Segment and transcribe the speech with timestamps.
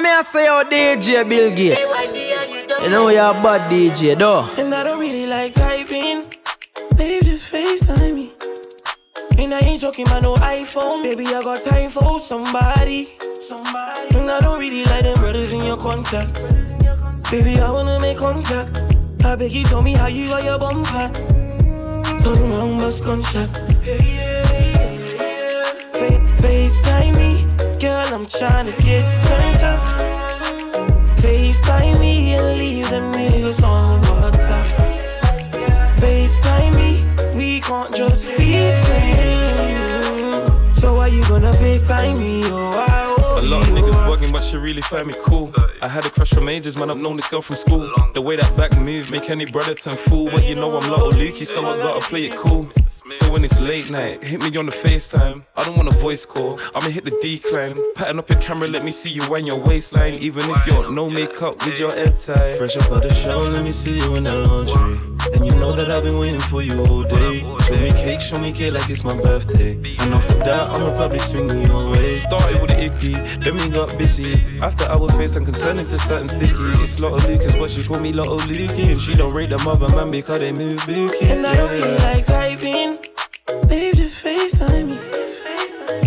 [0.00, 2.08] What me I say, oh DJ Bill Gates?
[2.82, 4.48] You know you're a bad DJ, though.
[4.56, 6.24] And I don't really like typing.
[6.96, 8.32] Babe, just FaceTime me.
[9.36, 11.02] And I ain't talking about no iPhone.
[11.02, 13.10] Baby, I got time for somebody.
[13.40, 14.16] Somebody.
[14.16, 16.32] And I don't really like them brothers in your contact.
[17.30, 18.70] Baby, I wanna make contact.
[19.22, 21.12] I beg you, tell me how you got your bum fat.
[22.24, 23.50] Turn around, bust gunshot.
[23.84, 25.64] Yeah, yeah, yeah, yeah.
[25.92, 27.44] Fa- FaceTime me.
[27.78, 29.59] Girl, I'm trying to get turned up.
[31.20, 34.66] FaceTime me and leave them niggas on WhatsApp.
[35.96, 37.04] FaceTime me,
[37.38, 38.54] we can't just be
[38.84, 40.80] friends.
[40.80, 42.44] So why you gonna FaceTime me?
[42.46, 45.52] Oh, I oh, A lot of niggas bugging, but she really find me cool.
[45.82, 46.90] I had a crush on ages, man.
[46.90, 47.92] I've known this girl from school.
[48.14, 50.30] The way that back move make any brother turn fool.
[50.30, 52.70] But you know I'm Lotto Lukey, so I gotta play it cool.
[53.10, 55.44] So when it's late night, hit me on the FaceTime.
[55.56, 57.76] I don't want a voice call, I'ma hit the decline.
[57.96, 60.14] Pattern up your camera, let me see you and your waistline.
[60.14, 62.56] Even if you're no makeup with your head tie.
[62.56, 65.09] Fresh up out the show, let me see you in that lingerie.
[65.34, 67.40] And you know that I've been waiting for you all day.
[67.66, 69.72] Show me cake, show me cake like it's my birthday.
[69.74, 72.08] And after that, I'ma probably swing you your way.
[72.08, 74.34] Started with the icky, then we got busy.
[74.60, 76.82] After our face, I'm turning to something sticky.
[76.82, 78.90] It's Lotto Lucas, but she call me Lotto Lukey.
[78.92, 81.28] And she don't rate the mother man because they move bookie.
[81.28, 82.98] And I don't really like typing.
[83.68, 85.20] Babe, just FaceTime me.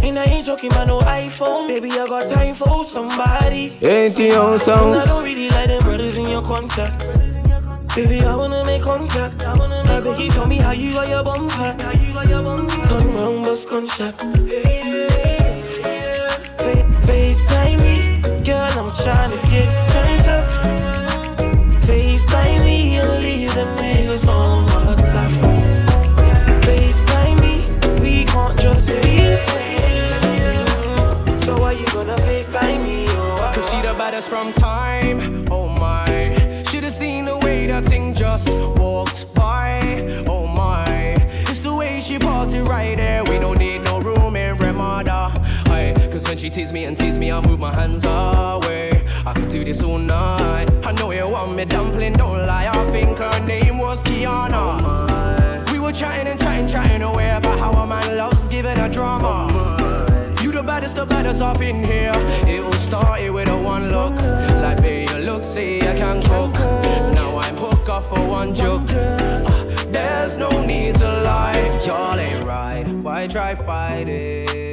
[0.08, 1.68] And I ain't talking about no iPhone.
[1.68, 3.78] Baby, I got time for somebody.
[3.82, 4.94] Ain't the own And?
[4.94, 7.23] I don't really like them brothers in your contact.
[7.96, 9.40] Baby, I wanna make contact.
[9.44, 11.80] I wanna make beg you tell me how you got your bum fat.
[11.80, 12.90] How you got your bum fat.
[12.90, 14.16] Turn round, bust gunshot.
[16.64, 17.96] Fa- FaceTime me,
[18.44, 20.46] girl, I'm tryna get turned up.
[21.86, 25.32] FaceTime me and leave them niggas on WhatsApp.
[26.66, 27.56] FaceTime me,
[28.02, 29.42] we can't just friends.
[31.46, 33.06] So why you gonna FaceTime me?
[33.10, 34.63] Oh, Cause she the baddest from time,
[46.34, 49.64] when she tease me and tease me, I move my hands away I could do
[49.64, 53.78] this all night I know you want me dumpling, don't lie I think her name
[53.78, 58.80] was Kiana We were chatting and chatting, chatting away About how a man loves giving
[58.80, 59.48] a drama
[60.42, 62.12] you the baddest, the baddest up in here.
[62.46, 64.14] It all started with a one look.
[64.62, 66.54] Like, babe, you look, see, I can cook.
[67.16, 68.82] Now I'm hooked up for one joke.
[68.90, 71.82] Uh, there's no need to lie.
[71.86, 72.86] Y'all ain't right.
[72.86, 74.73] Why try fight it?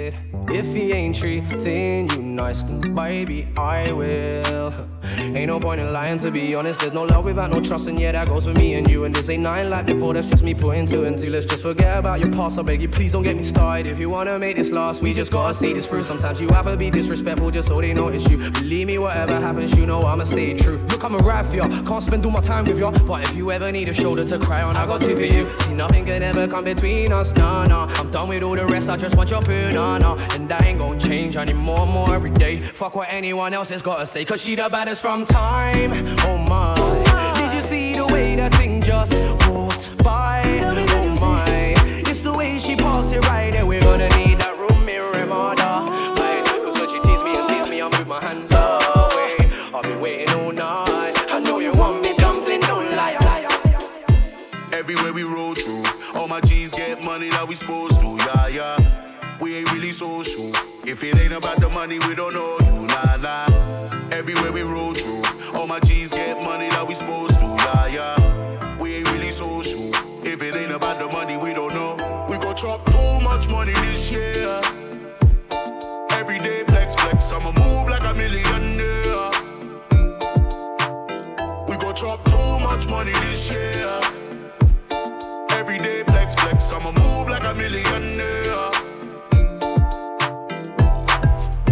[0.52, 4.72] If he ain't treating you nice, then baby, I will.
[5.20, 6.80] Ain't no point in lying, to be honest.
[6.80, 9.04] There's no love without no trust, and yeah, that goes for me and you.
[9.04, 11.30] And this ain't nine like before, that's just me putting two and two.
[11.30, 12.58] Let's just forget about your past.
[12.58, 13.86] I beg you, please don't get me started.
[13.86, 16.04] If you wanna make this last, we just gotta see this through.
[16.04, 18.38] Sometimes you have to be disrespectful just so they notice you.
[18.50, 20.78] Believe me, whatever happens, you know I'ma stay true.
[20.88, 22.90] Look, I'm a ride for ya, can't spend all my time with ya.
[22.90, 25.48] But if you ever need a shoulder to cry on, I got two for you.
[25.58, 27.86] See, nothing can ever come between us, nah, nah.
[27.98, 30.16] I'm done with all the rest, I just want your poo, nah, nah.
[30.34, 32.60] And I ain't gon' change anymore, more every day.
[32.60, 35.90] Fuck what anyone else has gotta say, cause she the baddest from time,
[36.22, 36.72] oh my.
[37.34, 39.12] Did you see the way that thing just
[39.48, 40.40] walked by?
[40.62, 41.74] Oh my.
[42.06, 43.66] It's the way she parked it right there.
[43.66, 45.82] We're gonna need that room in Ramada.
[46.14, 49.50] Aye, Cause when she tease me and tease me, I move my hands away.
[49.74, 51.14] I've been waiting all night.
[51.28, 53.18] I know you want me dumpling, don't lie.
[54.72, 55.82] Everywhere we roll through,
[56.14, 58.76] all my G's get money that we supposed to, yeah, yeah.
[59.40, 60.54] We ain't really social.
[60.86, 62.59] If it ain't about the money, we don't know.
[64.20, 65.22] Everywhere we roll through,
[65.58, 68.78] all my G's get money that we supposed to, yeah, yeah.
[68.78, 69.80] We ain't really social.
[70.22, 71.96] If it ain't about the money, we don't know.
[72.28, 74.60] We gon' chop too much money this year.
[76.10, 79.30] Every day flex, flex, I'ma move like a millionaire.
[81.66, 83.88] We gon' chop too much money this year.
[85.52, 88.70] Every day flex, flex, I'ma move like a millionaire.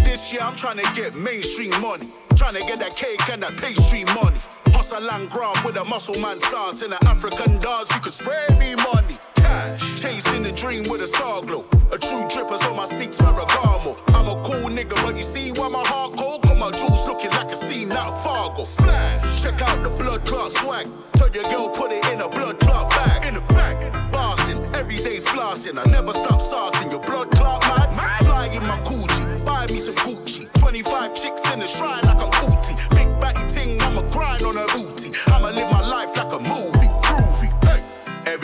[0.02, 2.10] This year I'm trying to get mainstream money.
[2.38, 4.38] Tryna get that cake and that pastry money.
[4.70, 6.82] Hustle and grind with a muscle man stance.
[6.86, 9.18] In an African dance, you could spray me money.
[9.34, 10.00] Cash.
[10.00, 11.66] Chasing the dream with a star glow.
[11.90, 13.98] A true dripper, so my sneaks Ferragamo.
[14.14, 16.42] I'm a cool nigga, but you see why my heart cold?
[16.42, 18.62] Got my jewels looking like a scene out of Fargo.
[18.62, 19.42] Splash.
[19.42, 20.86] Check out the blood clot swag.
[21.14, 23.26] Tell your girl put it in a blood clot bag.
[23.26, 23.92] In the bag.
[24.12, 25.76] Bossing, everyday flossing.
[25.76, 26.92] I never stop saucing.
[26.92, 28.22] Your blood clot mad.
[28.22, 29.44] Fly in my Gucci.
[29.44, 30.46] Buy me some Gucci.
[30.54, 32.07] 25 chicks in the shrine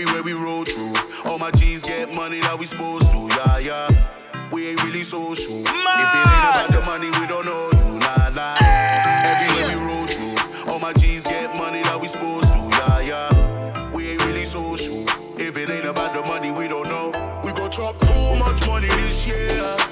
[0.05, 0.95] everywhere we roll through.
[1.25, 3.89] All my G's get money that we supposed to, yeah, yeah.
[4.53, 5.63] We ain't really social.
[5.63, 5.71] Mad.
[5.71, 8.55] If it ain't about the money, we don't know you, nah, nah.
[8.57, 9.33] Hey.
[9.33, 10.73] Everywhere we roll through.
[10.73, 13.93] All my G's get money that we supposed to, yeah, yeah.
[13.95, 15.05] We ain't really social.
[15.39, 17.09] If it ain't about the money, we don't know.
[17.43, 19.84] We gon' drop too much money this year.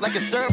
[0.00, 0.51] Like a stir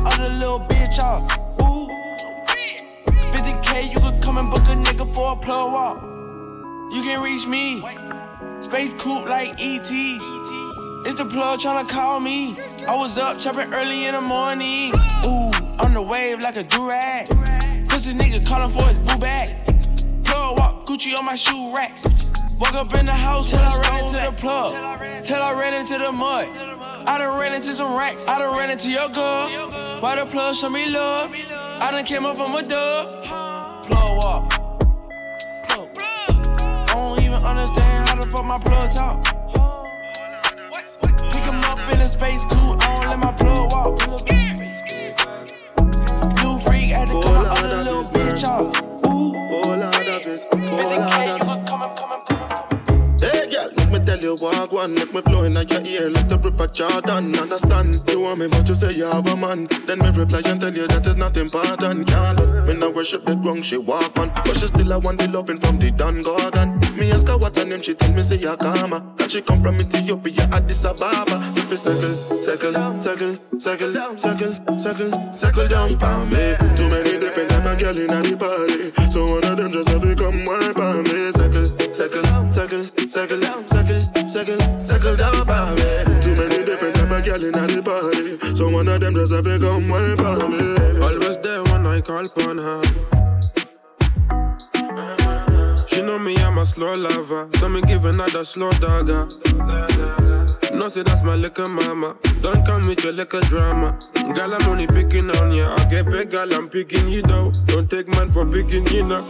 [0.00, 1.22] my other little bitch off.
[1.62, 1.88] Ooh.
[3.32, 6.02] 50k, you could come and book a nigga for a plug walk.
[6.92, 7.80] You can reach me.
[8.60, 9.90] Space coupe like ET.
[11.06, 12.56] It's the plug tryna call me.
[12.86, 14.92] I was up chopping early in the morning.
[15.26, 15.50] Ooh,
[15.84, 17.28] on the wave like a durag.
[17.88, 19.56] Pussy nigga calling for his boo bag.
[20.24, 21.96] Plug walk, Gucci on my shoe rack.
[22.58, 25.24] Walk up in the house till I ran into the plug.
[25.24, 26.48] Till I ran into the mud.
[27.08, 28.24] I done ran into some racks.
[28.26, 29.65] I done ran into your girl.
[30.00, 31.32] Why the plug show me love?
[31.32, 33.24] I done came up from a dub.
[33.84, 34.52] Plug walk.
[36.60, 39.24] I don't even understand how the fuck my plug talk.
[41.32, 44.05] Pick him up in a space coupe, I don't let my plug walk.
[54.26, 57.36] You walk one, make me flow in your ear like the river Jordan.
[57.38, 58.02] Understand?
[58.10, 59.68] You want me, but you say you have a man.
[59.86, 62.08] Then me reply and tell you that is not important.
[62.08, 65.18] Can't look, me now worship the ground she walk on, but she still a want
[65.20, 66.74] the loving from the Don Gorgon.
[66.98, 68.98] Me ask her what's her name, she tell me say Yakama.
[69.16, 71.38] That she come from Ethiopia, Addis Ababa.
[71.54, 76.58] If you circle, circle, circle, circle, circle, circle, circle down for me.
[76.74, 80.02] Too many different type of girl in the party, so one of them just have
[80.02, 81.30] to come wipe on me.
[81.30, 81.64] Circle,
[81.94, 83.75] circle, circle, circle, circle,
[84.36, 86.20] circle, circle down for me.
[86.20, 89.44] Too many different type of girl in the party, so one of them just have
[89.44, 90.76] to come wipe on me.
[91.00, 92.82] Always there when I call upon her.
[95.88, 97.48] She know me, I'm a slow lover.
[97.54, 99.26] So me give another slow dagger.
[100.74, 102.16] No, say that's my little mama.
[102.42, 103.98] Don't come with your little drama.
[104.34, 105.74] Girl, I'm only picking on ya.
[105.74, 107.52] I get big, girl, I'm picking you though.
[107.66, 109.26] Don't take man for picking you know.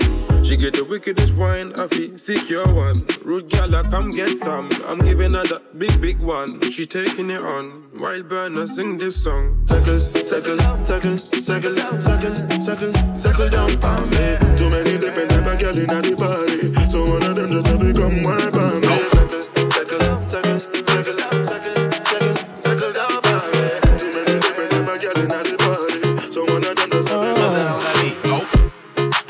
[0.46, 2.94] She get the wickedest wine, I feel secure one.
[3.24, 4.70] Rude I come get some.
[4.86, 6.60] I'm giving her the big, big one.
[6.70, 7.82] She taking it on.
[7.98, 9.66] While burner sing this song.
[9.66, 14.56] Circle, circle, circle, circle, circle, circle, circle down for me.
[14.56, 17.80] Too many different type of girl in the party, so one of them just have
[17.80, 19.15] to come wipe on me.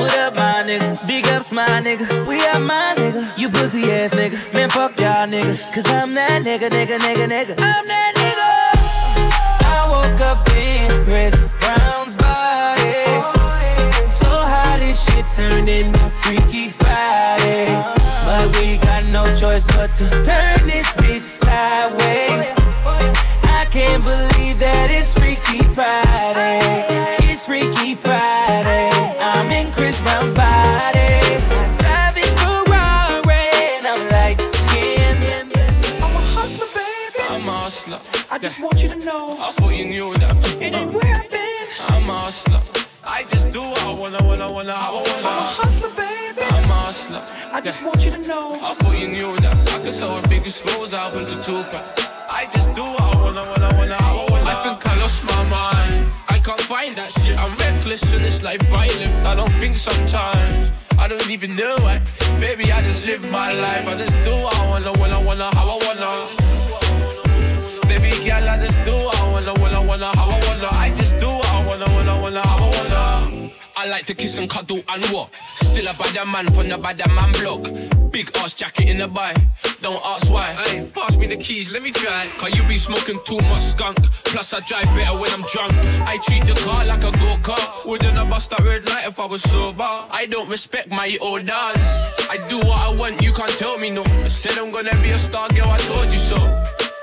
[0.00, 1.06] What up, my nigga?
[1.06, 2.26] Big ups, my nigga.
[2.26, 3.38] We are my nigga.
[3.38, 4.54] You pussy ass nigga.
[4.54, 5.74] Man, fuck y'all niggas.
[5.74, 7.50] Cause I'm that nigga, nigga, nigga, nigga.
[7.60, 8.48] I'm that nigga.
[9.60, 13.04] I woke up in Chris Brown's body.
[14.10, 17.66] So how this shit turned into Freaky Friday.
[18.24, 22.48] But we got no choice but to turn this bitch sideways.
[23.52, 26.86] I can't believe that it's Freaky Friday.
[27.28, 28.89] It's Freaky Friday.
[29.72, 30.98] Chris Brown's body.
[30.98, 33.46] I drive his Ferrari
[33.76, 35.52] and I'm light skinned.
[36.02, 37.24] I'm a hustler, baby.
[37.28, 37.98] I'm a hustler.
[38.30, 40.36] I just want you to know I thought you knew that.
[40.60, 41.66] it ain't where I've been.
[41.88, 42.60] I'm a hustler.
[43.04, 46.42] I just do what I wanna, wanna, wanna, I I'm a hustler, baby.
[46.50, 47.22] I'm a hustler.
[47.52, 48.52] I just want you to know.
[48.62, 49.68] I thought you knew that.
[49.72, 51.74] I could sell a biggest scrolls album to Tupac.
[52.30, 54.44] I just do what I wanna, wanna, wanna, I wanna.
[54.50, 56.19] I think I lost my mind.
[56.50, 57.38] I can't find that shit.
[57.38, 59.24] I'm reckless in this life I live.
[59.24, 60.72] I don't think sometimes.
[60.98, 62.02] I don't even know why.
[62.40, 63.86] Baby, I just live my life.
[63.86, 66.10] I just do what I wanna, wanna, wanna, how I wanna.
[67.86, 70.68] Baby girl, I just do what I wanna, wanna, wanna, how I wanna.
[70.72, 71.09] I just
[73.80, 75.34] I like to kiss and cuddle and what?
[75.54, 77.62] Still a bad man pon the bad man block.
[78.12, 79.32] Big ass jacket in the buy.
[79.80, 80.52] Don't ask why.
[80.52, 82.26] Hey, pass me the keys, let me try.
[82.36, 83.96] Cause you be smoking too much skunk.
[84.26, 85.72] Plus I drive better when I'm drunk.
[86.06, 87.86] I treat the car like a go-kart.
[87.86, 89.82] Wouldn't I bust that red light if I was sober?
[89.82, 91.48] I don't respect my orders.
[92.28, 94.02] I do what I want, you can't tell me no.
[94.02, 96.36] I said I'm gonna be a star girl, I told you so.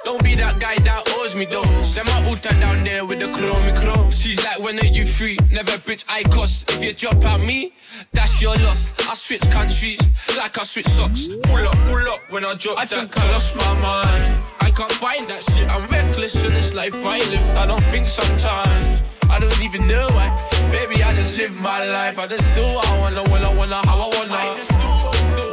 [0.08, 1.68] Don't be that guy that owes me though.
[1.84, 4.10] Send my Uta down there with the chromey chrome.
[4.10, 5.38] She's like, when are you free?
[5.52, 6.72] Never bitch, I cost.
[6.72, 7.74] If you drop out me,
[8.14, 8.94] that's your loss.
[9.12, 10.00] I switch countries
[10.38, 11.28] like I switch socks.
[11.28, 14.42] Pull up, pull up when I drop I that think I lost my mind.
[14.62, 15.68] I can't find that shit.
[15.68, 17.58] I'm reckless in this life I live.
[17.58, 19.04] I don't think sometimes.
[19.30, 20.32] I don't even know why.
[20.72, 22.18] Baby, I just live my life.
[22.18, 24.32] I just do what I wanna, when I wanna, how I wanna.
[24.32, 24.88] I just do,
[25.36, 25.48] do.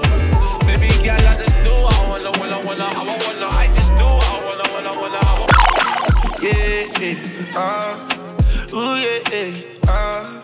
[0.71, 3.47] Baby girl, I just do what I wanna, when I wanna, how I wanna.
[3.51, 3.84] I just
[6.45, 7.17] Yeah, yeah,
[7.57, 7.97] uh,
[8.75, 10.43] ooh yeah, yeah, uh,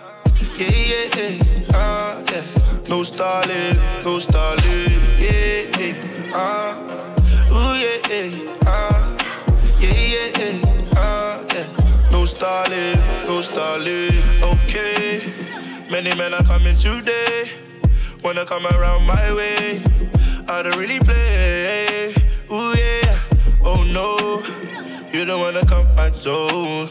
[0.56, 2.88] yeah, yeah, yeah, uh, yeah.
[2.88, 9.18] No stalling, no stalling, yeah, yeah, uh, ooh yeah, yeah, uh,
[9.78, 12.10] yeah, yeah, yeah, uh, yeah.
[12.10, 15.20] No stalling, no stalling, okay.
[15.90, 17.50] Many men are coming today,
[18.24, 19.82] wanna come around my way.
[20.48, 22.14] I don't really play,
[22.50, 23.18] ooh yeah,
[23.62, 24.59] oh no.
[25.20, 26.88] You don't wanna come my so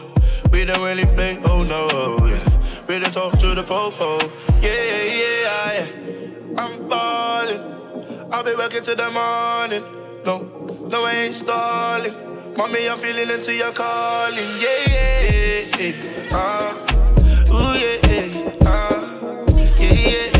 [0.52, 1.88] We don't really play, oh no,
[2.28, 2.38] yeah.
[2.86, 4.24] We don't talk to the popo,
[4.62, 6.62] yeah, yeah, yeah, yeah.
[6.62, 9.82] I'm ballin', I'll be working till the morning.
[10.24, 10.46] No,
[10.88, 12.14] no, I ain't stalling.
[12.56, 16.28] Mommy, I'm feeling into your calling, yeah, yeah, yeah, yeah.
[16.30, 20.39] Uh, ooh, yeah, yeah, uh, yeah, yeah,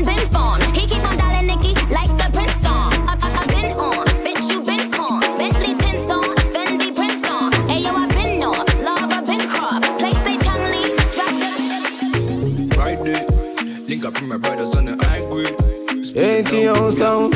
[0.00, 0.62] X-Men been formed.
[0.76, 2.92] He keep on dialing Nicky like the prince on.
[3.08, 5.20] I, I, I been on, bitch you been con.
[5.38, 7.52] Bentley tints on, Fendi prints on.
[7.68, 9.98] Hey yo, I been off, Laura been crossed.
[9.98, 12.74] Play say Chung Lee, drop the.
[12.74, 13.26] Friday,
[13.86, 15.56] link up with my brothers on the high grade.
[16.16, 17.29] Ain't the old sound.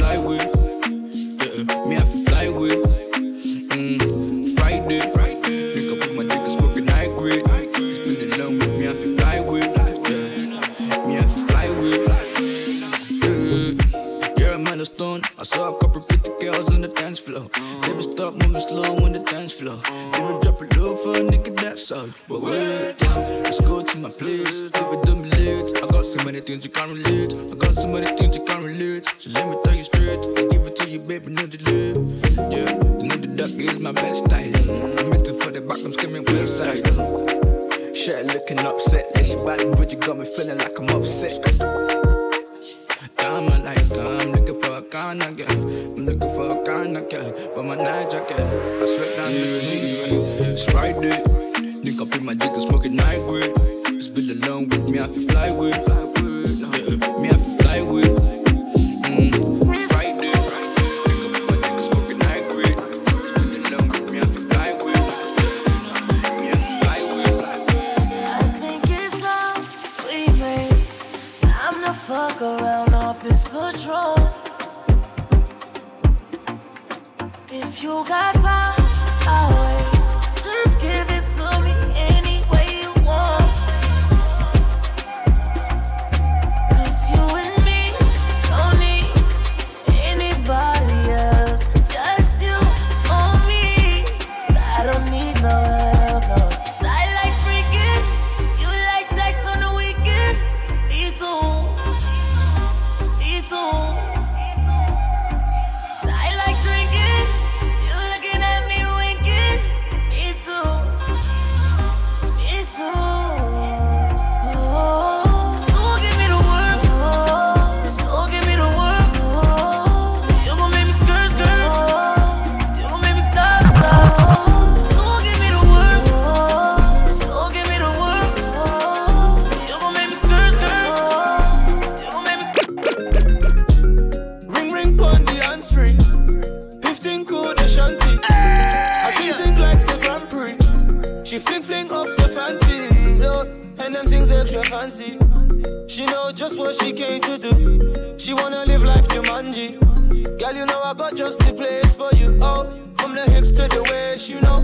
[149.55, 150.39] 1G.
[150.39, 152.39] Girl, you know I got just the place for you.
[152.43, 152.65] Oh,
[152.99, 154.63] from the hips to the waist, you know.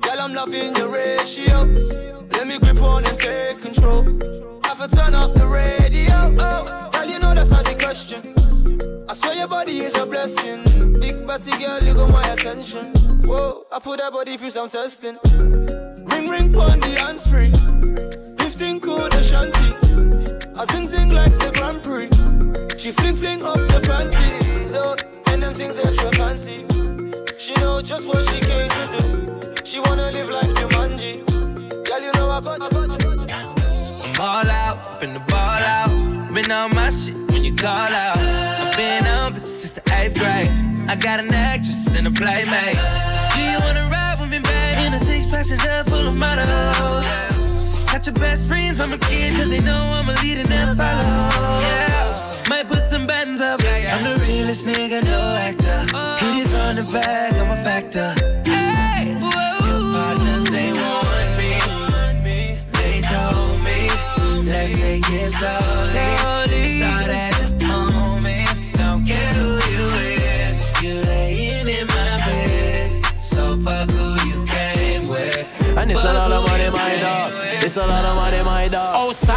[0.00, 1.64] Girl, I'm loving your ratio.
[2.32, 4.02] Let me grip on and take control.
[4.64, 6.36] Have to turn up the radio.
[6.38, 8.34] Oh, girl, you know that's not the question.
[9.08, 10.62] I swear your body is a blessing.
[11.00, 12.92] Big body girl, you got my attention.
[13.22, 15.18] Whoa, I put that body through some testing.
[15.24, 17.50] Ring ring pon the hands free.
[18.38, 19.70] Lifting cool the shanty.
[20.58, 22.37] I sing sing like the Grand Prix.
[22.78, 24.94] She fling fling off the panties, oh,
[25.32, 26.64] and them things extra fancy.
[27.36, 29.64] She know just what she came to do.
[29.64, 31.26] She wanna live life Jumanji.
[31.84, 32.72] Girl, you know I got, got.
[32.72, 36.32] I'm ball out, finna ball out.
[36.32, 38.16] Been on my shit when you call out.
[38.16, 40.48] I've been on bitches since the eighth grade.
[40.88, 42.78] I got an actress and a playmate.
[43.34, 44.86] Do you wanna ride with me, babe?
[44.86, 46.46] In a six passenger full of models.
[47.90, 51.58] Got your best friends, I'm a kid, cause they know I'm a leader, never follow.
[51.58, 51.87] Yeah.
[52.48, 53.60] Might put some buttons up.
[53.62, 55.80] I'm the realest nigga, no actor.
[56.24, 58.14] Hit it from the back, I'm a factor.
[58.44, 61.60] Hey, your partners, they want me.
[62.72, 63.88] They told me,
[64.48, 66.80] let's take it slowly.
[66.80, 70.82] Start at the moment, don't care who you with.
[70.82, 75.76] You laying in my bed, so fuck who you came with.
[75.76, 77.32] And it's a lot of money, my dog.
[77.62, 78.94] It's a lot of money, my dog.
[78.96, 79.27] Oh, stop it.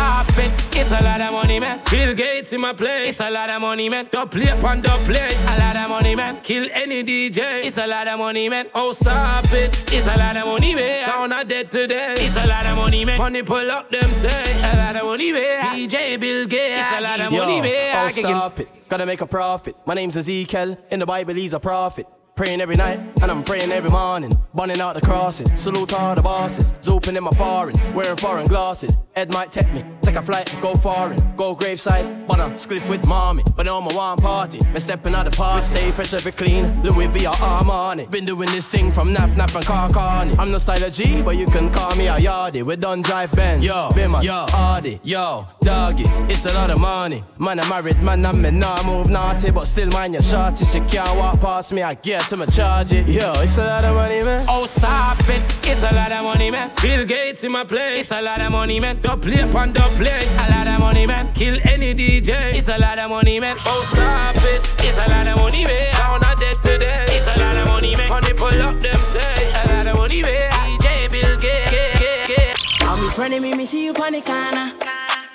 [0.92, 1.80] It's a lot of money, man.
[1.90, 3.08] Bill Gates in my place.
[3.08, 4.08] It's a lot of money, man.
[4.08, 5.32] Play upon the play.
[5.48, 6.42] A lot of money, man.
[6.42, 7.64] Kill any DJ.
[7.64, 8.66] It's a lot of money, man.
[8.76, 9.72] Oh, stop it.
[9.94, 10.98] It's a lot of money, man.
[10.98, 12.16] Sound not dead today.
[12.18, 13.18] It's a lot of money, man.
[13.18, 14.28] Money pull up them say.
[14.64, 15.64] A lot of money, man.
[15.78, 16.84] DJ Bill Gates.
[16.84, 18.06] It's a lot of money, man.
[18.06, 18.90] oh, stop it.
[18.90, 19.78] Gotta make a profit.
[19.86, 20.78] My name's Ezekiel.
[20.92, 22.06] In the Bible, he's a prophet.
[22.36, 24.32] Praying every night, and I'm praying every morning.
[24.54, 26.74] Burning out the crosses, salute all the bosses.
[26.82, 28.98] Zooping in my foreign, wearing foreign glasses.
[29.16, 31.18] Ed might take me, take a flight, go foreign.
[31.36, 33.44] Go graveside, but I'm split with mommy.
[33.56, 35.58] But on my one party, me stepping out the party.
[35.58, 38.10] We stay fresh, every clean, Louis V or Armani.
[38.10, 40.40] Been doing this thing from Naf Naf and Carcani.
[40.40, 42.64] I'm no style of G, but you can call me a Yardie.
[42.64, 46.06] We done drive Ben, yo, Bimmer, yo, Hardy, yo, Doggy.
[46.30, 47.24] It's a lot of money.
[47.38, 50.66] Man, I'm married, man, I'm in nah move naughty, but still mind your shorty.
[50.66, 53.08] She can't walk past me, I get to my charge it.
[53.08, 54.46] Yo, it's a lot of money, man.
[54.48, 55.42] Oh, stop it.
[55.66, 56.72] It's a lot of money, man.
[56.82, 58.00] Bill Gates in my place.
[58.00, 59.00] It's a lot of money, man.
[59.02, 60.22] Don't play upon the play.
[60.38, 61.32] A lot of money, man.
[61.34, 62.54] Kill any DJ.
[62.54, 63.56] It's a lot of money, man.
[63.66, 64.62] Oh, stop it.
[64.86, 65.86] It's a lot of money, man.
[65.88, 67.06] Sound not dead today.
[67.10, 68.10] It's a lot of money, man.
[68.10, 69.52] Money pull up them say.
[69.64, 70.52] A lot of money, man.
[70.52, 72.82] DJ Bill Gates.
[72.82, 74.74] I'll be friendly me, me see you pon the corner.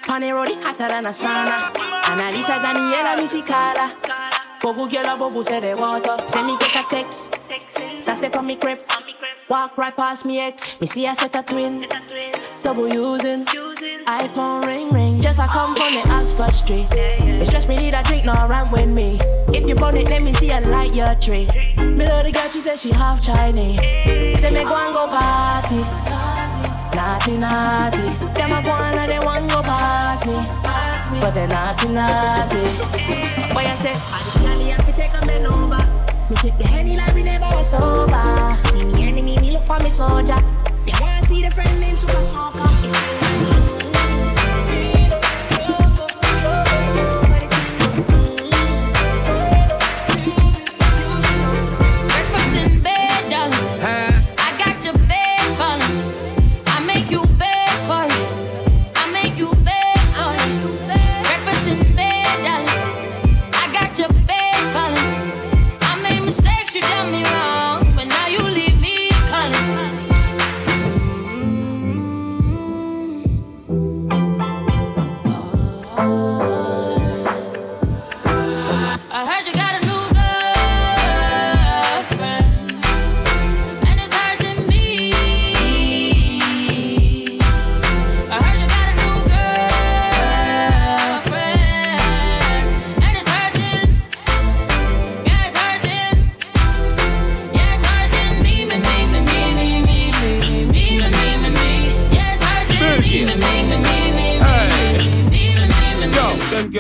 [0.02, 1.72] Pon the road, it hotter than a sauna.
[2.04, 4.35] Analisa Daniela, me see Carla.
[4.66, 6.18] Bobu girl, a bobu say the water.
[6.26, 7.38] Send me get a text.
[8.04, 8.80] That's the from me crib.
[9.48, 10.80] Walk right past me ex.
[10.80, 11.86] Me see I set a twin.
[12.64, 13.44] Double using.
[13.44, 15.20] iPhone ring ring.
[15.20, 16.88] Just I come from the Oxford Street.
[16.90, 19.20] It stress me need a drink, no run with me.
[19.54, 21.46] If you burn it, let me see a light your tree.
[21.76, 23.78] Me love the girl, she said she half Chinese.
[24.40, 25.78] Say me go and go party.
[26.96, 28.02] Naughty, naughty.
[28.34, 30.85] Them a go and they want go past me.
[31.20, 32.62] But they naughty, naughty.
[33.54, 35.78] Boy, I say, I the have to take a bend over.
[36.28, 38.56] Me sip the henny like we never was sober.
[38.70, 40.36] See me enemy, me look for me soldier.
[40.84, 43.55] You wanna see the friend named Super Soccer?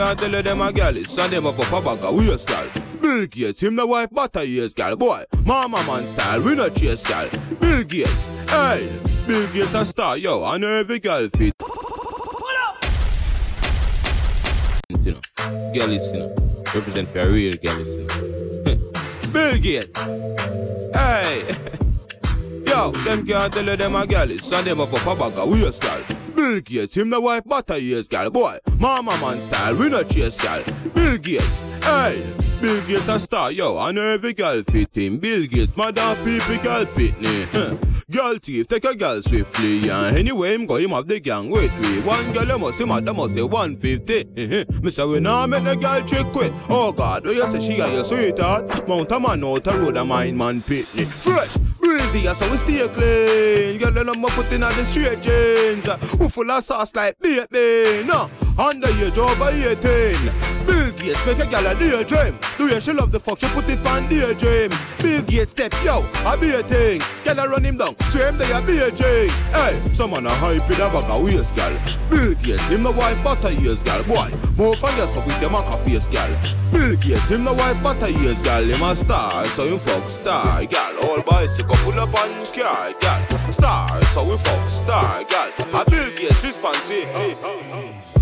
[0.06, 2.46] Can't tell you them a gal is and them a up a bag of waist
[2.46, 2.64] gal.
[3.00, 4.94] Bill Gates, him the wife butter years gal.
[4.94, 7.28] Boy, mama man style, we not chase gal.
[7.58, 11.54] Bill Gates, hey, Bill Gates a star, yo, I know every gal fit.
[14.90, 15.20] You know,
[15.74, 16.34] gal is, you know,
[16.72, 18.92] represent for a real gal is, you know.
[19.32, 19.98] Bill Gates,
[20.94, 21.56] hey.
[22.66, 25.36] Yo, them can't tell you them a gal is, and them a cup of bag
[25.36, 26.00] of waste gal.
[26.36, 28.30] Bill Gates, him the wife butter years gal.
[28.30, 30.62] Boy, mama man style, we not chase gal.
[30.94, 32.22] Bill Gates, hey.
[32.60, 35.18] Bill Gates a star, yo, I know every gal fit him.
[35.18, 37.46] Bill Gates, mother people gal pitney.
[37.52, 37.76] Huh.
[38.08, 41.72] Girl thief, take a girl swiftly, and anyway him go him have the gang wait
[41.80, 42.00] we.
[42.02, 44.80] One girl you must him at must say 150.
[44.80, 46.52] Me say we nah make the girl trick quit.
[46.68, 48.86] Oh God, do you say she a your sweetheart?
[48.86, 51.04] Mount a man out a road a mine man pitney.
[51.04, 53.78] Fresh, breezy, so we stay clean.
[53.78, 55.86] Girl, them a put in the straight jeans.
[56.18, 58.04] Who full of sauce like baby?
[58.06, 59.76] No, under your job by 18.
[60.66, 62.36] Bill Gates make a gal a daydream.
[62.58, 63.38] Do you she love the fuck?
[63.38, 64.70] She put it on daydream.
[64.98, 67.00] Bill Gates step yo, I be a thing.
[67.22, 69.28] Gal a run him down, swim they a be a J.
[69.52, 71.70] Hey, someone a hype in a bag of waist gal.
[72.10, 74.02] Bill Gates him the wife butter years gal.
[74.02, 76.28] Boy, more for yourself with them a coffee gal.
[76.72, 78.64] Bill Gates him the wife butter years gal.
[78.64, 81.04] Him a star, so him fuck star gal.
[81.04, 83.52] All bicycle pull up on car gal.
[83.52, 85.52] Star, so we fuck star gal.
[85.72, 87.06] A Bill Gates responsive.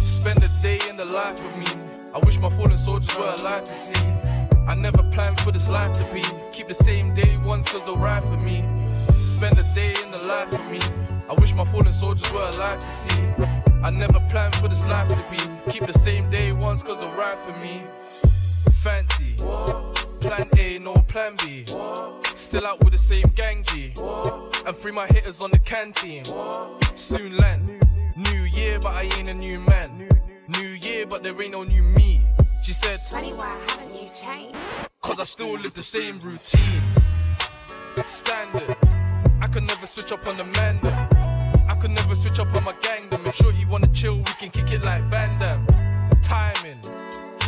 [0.01, 1.84] Spend a day in the life of me.
[2.15, 4.07] I wish my fallen soldiers were alive to see.
[4.69, 6.23] I never planned for this life to be.
[6.53, 8.65] Keep the same day ones cause they'll ride for me.
[9.13, 10.79] Spend a day in the life with me.
[11.29, 13.45] I wish my fallen soldiers were alive to see.
[13.83, 15.73] I never planned for this life to be.
[15.73, 17.83] Keep the same day ones cause they'll ride for me.
[18.81, 19.35] Fancy.
[20.21, 21.65] Plan A, no plan B.
[22.37, 23.93] Still out with the same gang G.
[24.65, 26.25] And free my hitters on the canteen.
[26.95, 27.83] Soon land.
[28.17, 30.09] New year, but I ain't a new man.
[30.47, 32.21] New year, but there ain't no new me.
[32.63, 34.57] She said, Funny, why haven't you changed?
[35.01, 36.83] Cause I still live the same routine.
[38.07, 38.77] Standard.
[39.41, 41.09] I could never switch up on the man them.
[41.67, 43.25] I could never switch up on my gang them.
[43.25, 45.67] If sure you wanna chill, we can kick it like Van Damme.
[46.23, 46.81] Timing.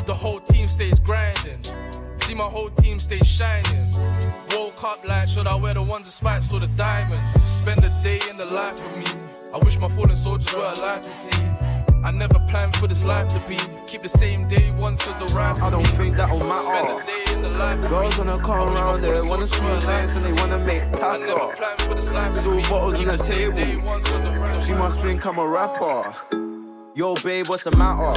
[0.06, 1.62] The whole team stays grinding.
[2.20, 3.90] See my whole team stay shining.
[4.52, 7.42] Woke up like, should I wear the ones that spikes or the diamonds?
[7.42, 9.20] Spend a day in the life with me.
[9.52, 11.65] I wish my fallen soldiers were alive to see.
[12.06, 13.58] I never planned for this life to be.
[13.88, 17.04] Keep the same day once cause the ride I don't think that'll Spend matter.
[17.04, 20.32] day in the life with Girls wanna come around there, wanna screw nice and they
[20.40, 21.56] wanna make pass off.
[21.56, 23.84] planned for this life to Two bottles on the day table.
[23.84, 26.14] once cause the ride She must think I'm a rapper.
[26.94, 28.14] Yo, babe, what's the matter?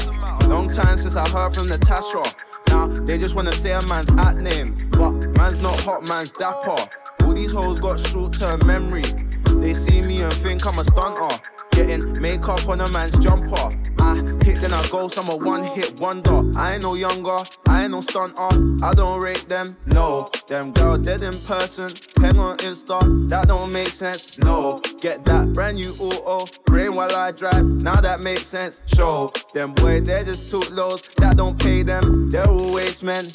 [0.48, 2.24] Long time since I heard from Natasha.
[2.68, 6.78] Now they just wanna say a man's at name, but man's not hot, man's dapper.
[7.24, 9.29] All these hoes got short-term memory.
[9.62, 11.40] They see me and think I'm a stunter.
[11.72, 13.70] Getting makeup on a man's jumper.
[14.00, 16.52] I hit then I go, some a one-hit wonder.
[16.58, 18.84] I ain't no younger, I ain't no stunter.
[18.84, 20.30] I don't rate them, no.
[20.48, 24.80] Them girl dead in person, hang on Insta, that don't make sense, no.
[25.00, 28.82] Get that brand new auto, brain while I drive, now that makes sense.
[28.86, 33.26] Show them boy, they're just too lows, that don't pay them, they're all waste men.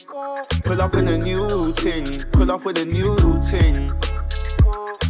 [0.64, 3.90] Pull up in a new ting, pull up with a new ting.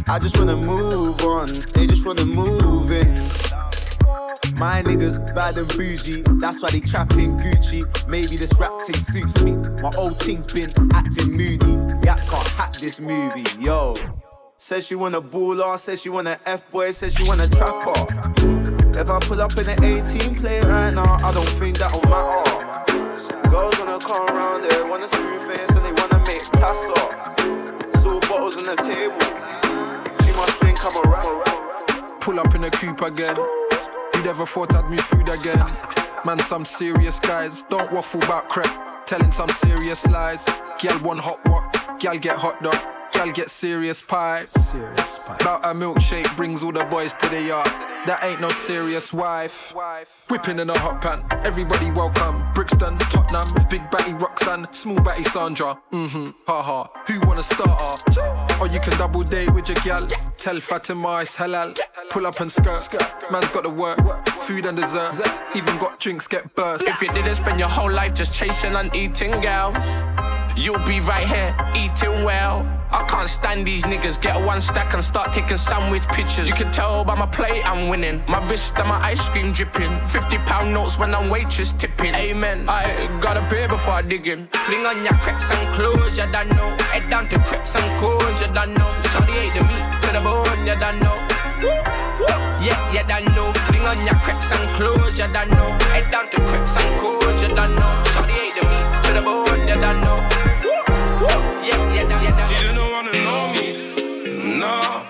[0.07, 3.15] I just wanna move on, they just wanna move in.
[4.57, 7.83] My niggas bad and bougie, that's why they trapping Gucci.
[8.07, 9.55] Maybe this rap thing suits me.
[9.81, 11.75] My old thing's been acting moody.
[12.05, 13.95] Yats can't hack this movie, yo.
[14.59, 18.05] Says she wanna baller, says she wanna F boy, says she wanna trapper.
[18.99, 23.49] If I pull up in an 18 play right now, I don't think that'll matter.
[23.49, 28.01] Girls wanna come around there, wanna screw face and they wanna make pass off.
[28.03, 29.44] Saw bottles on the table.
[30.85, 32.17] She must think I'm a rapper.
[32.19, 33.35] Pull up in a coupe again.
[33.35, 35.63] You never thought I'd move food again.
[36.25, 37.63] Man, some serious guys.
[37.63, 39.05] Don't waffle about crap.
[39.05, 40.45] Telling some serious lies.
[40.79, 41.99] Gal want hot what?
[41.99, 42.77] Gal get hot dog.
[43.11, 44.45] Gal get serious pie.
[44.57, 45.37] Serious pie.
[45.39, 47.94] About a milkshake brings all the boys to the yard.
[48.05, 49.73] That ain't no serious wife.
[50.29, 51.25] Whipping in a hot pan.
[51.43, 52.45] Everybody welcome.
[52.53, 55.79] Brixton, Tottenham, Big Batty Roxanne, Small Batty Sandra.
[55.91, 56.29] Mm-hmm.
[56.47, 56.87] Haha.
[57.07, 58.57] Who wanna start her?
[58.61, 60.05] Or you can double date with your gal.
[60.37, 61.77] Tell Fatima it's halal.
[62.11, 62.87] Pull up and skirt.
[63.31, 63.97] Man's got to work.
[64.27, 65.19] Food and dessert.
[65.55, 66.83] Even got drinks get burst.
[66.87, 69.75] If you didn't spend your whole life just chasing and eating girls,
[70.55, 72.65] you'll be right here eating well.
[72.91, 74.21] I can't stand these niggas.
[74.21, 76.47] Get one stack and start taking sandwich pictures.
[76.47, 78.23] You can tell by my plate I'm winning.
[78.27, 79.99] My wrist and my ice cream dripping.
[80.07, 82.15] 50 pound notes when I'm waitress tipping.
[82.15, 82.69] Amen.
[82.69, 84.47] I got a beer before I dig in.
[84.47, 86.69] Fling on your crepes and clothes, you don't know.
[86.91, 88.89] Head down to crepes and cones, you don't know.
[89.11, 91.15] Shawty ate the meat to the bone, you don't know.
[92.61, 93.74] Yeah, you don't know.
[93.85, 95.69] On your crepes and clothes, you don't know.
[95.93, 97.91] Head down to crepes and cones, you don't know.
[98.11, 100.17] Shawty ate the meat to the bone, you don't know.
[101.61, 102.45] Yeah, yeah, yeah, yeah.
[102.49, 103.67] She didn't wanna know me,
[104.57, 105.03] nah.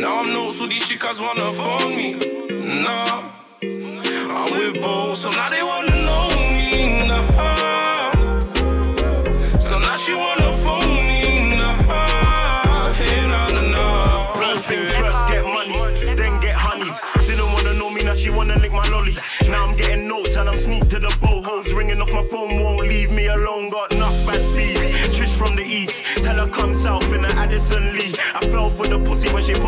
[0.00, 2.08] Now I'm notes, so these chicas wanna phone me,
[2.84, 3.22] nah.
[4.38, 6.37] I'm with both, so now they wanna know me,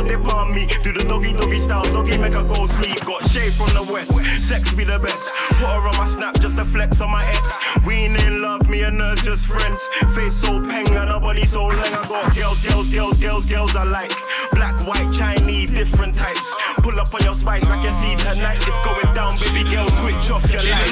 [0.00, 0.66] put it on me.
[0.82, 3.04] Do the doggy doggy style, doggy make her go sleep.
[3.04, 5.30] Got shade from the west, sex be the best.
[5.60, 7.86] Put her on my snap just to flex on my ex.
[7.86, 9.80] We ain't in love, me and her just friends.
[10.14, 11.92] Face so peng and her body so long.
[12.00, 14.12] I got girls, girls, girls, girls, girls I like.
[14.52, 16.48] Black, white, Chinese, different types.
[16.78, 18.62] Pull up on your spice, I can see tonight.
[18.66, 20.90] It's going down, baby girl, switch off your light.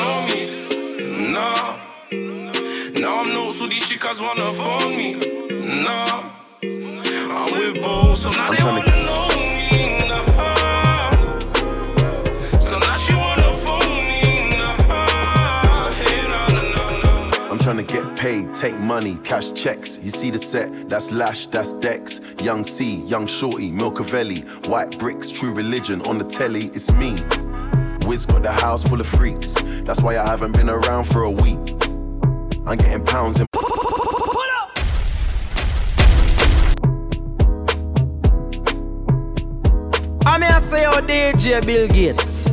[0.00, 1.32] know me.
[1.32, 1.78] No.
[3.00, 5.14] Now I'm not so these chicas wanna phone me.
[5.84, 6.47] No.
[7.38, 9.28] I'm with so now they wanna know
[17.68, 19.98] trying to get paid, take money, cash checks.
[20.02, 22.22] You see the set, that's Lash, that's Dex.
[22.40, 24.66] Young C, Young Shorty, Milcavelli.
[24.66, 26.00] White bricks, true religion.
[26.06, 27.12] On the telly, it's me.
[28.06, 29.52] Wiz got the house full of freaks.
[29.84, 31.74] That's why I haven't been around for a week.
[32.66, 33.57] I'm getting pounds in.
[40.68, 42.46] Say your DJ Bill Gates.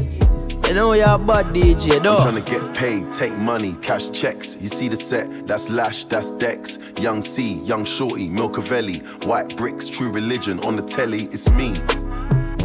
[0.68, 2.16] You know you're a bad DJ, though.
[2.16, 4.56] I'm trying to get paid, take money, cash checks.
[4.60, 6.80] You see the set, that's Lash, that's Dex.
[6.98, 9.26] Young C, Young Shorty, Milcavelli.
[9.26, 10.60] White bricks, true religion.
[10.62, 11.74] On the telly, it's me.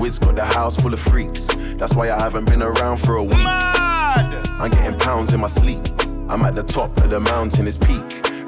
[0.00, 1.48] Wiz got the house full of freaks.
[1.76, 3.38] That's why I haven't been around for a week.
[3.38, 4.46] Mad!
[4.48, 5.82] I'm getting pounds in my sleep.
[6.28, 8.29] I'm at the top of the mountain, it's peak.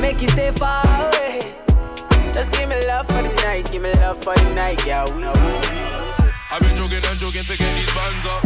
[0.00, 1.54] Make you stay far away.
[2.32, 5.04] Just give me love for the night, give me love for the night, yeah.
[5.14, 5.24] We.
[5.24, 8.44] I've been jogging and jogging to get these bands up.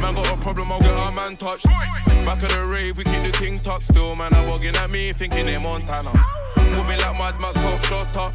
[0.00, 1.66] Man got a problem, I'll get our man touched.
[1.66, 4.14] Back of the rave, we keep the ting tucked still.
[4.14, 6.12] Man, I'm bugging at me, thinking they Montana.
[6.56, 8.32] Moving like Mad Max, top shotter.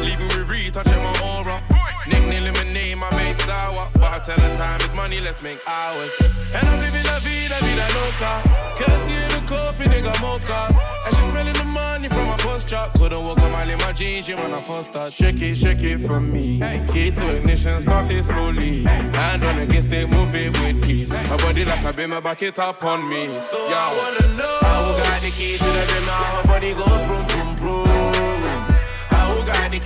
[0.00, 1.62] Leaving with I check my aura.
[2.06, 3.88] Nickname lemonade, my base sour.
[3.94, 6.14] But I tell her time is money, let's make hours.
[6.54, 8.42] And I'm living la vida, vida loca.
[8.78, 10.74] Can't see the coffee, nigga mocha.
[11.06, 12.94] And she smelling the money from my first chop.
[12.94, 15.12] Couldn't walk a mile in my jeans, she when I first start.
[15.12, 16.60] Shake it, shake it for me.
[16.92, 18.84] Key to ignition, start it slowly.
[18.84, 21.10] Hand on against it, move it with peace.
[21.10, 23.26] My body like a beamer, back it up on me.
[23.40, 27.27] So I wanna know how got the key to the beamer, how body goes from.